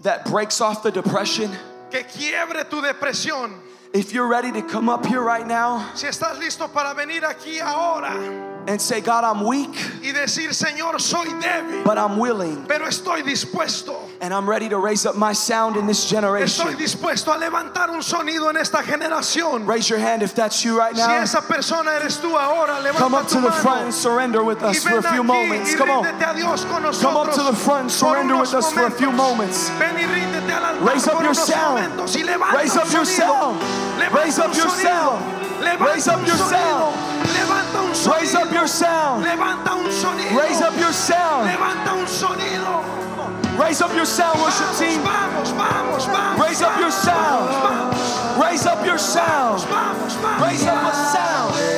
[0.04, 1.50] that breaks off the depression,
[1.90, 3.58] que quiebre tu depresión,
[3.94, 7.60] if you're ready to come up here right now si estás listo para venir aquí
[7.60, 12.86] ahora and say, God, I'm weak, y decir, Señor, soy débil, but I'm willing, pero
[12.86, 13.94] estoy dispuesto.
[14.20, 16.66] and I'm ready to raise up my sound in this Estoy generation.
[16.76, 19.66] dispuesto a levantar un sonido en esta generación.
[19.66, 21.20] Raise your hand if that's you right Si now.
[21.22, 24.82] esa persona eres tú ahora, Come up to the mano front and surrender with us
[24.82, 25.74] for a few moments.
[25.74, 26.06] Come on.
[26.06, 27.02] a Dios con nosotros.
[27.02, 29.68] Come up to the front, surrender with us for a few moments.
[29.78, 32.00] Ven y al altar Raise up your sound.
[32.54, 33.83] Raise up your sound.
[34.12, 35.22] Raise up your sound.
[35.80, 36.94] Raise up your sound.
[38.06, 39.24] Raise up your sound.
[39.24, 41.46] Raise up your sound.
[43.58, 45.00] Raise up your sound, worship team.
[46.40, 48.42] Raise up your sound.
[48.42, 49.62] Raise up your sound.
[50.42, 51.73] Raise up a sound.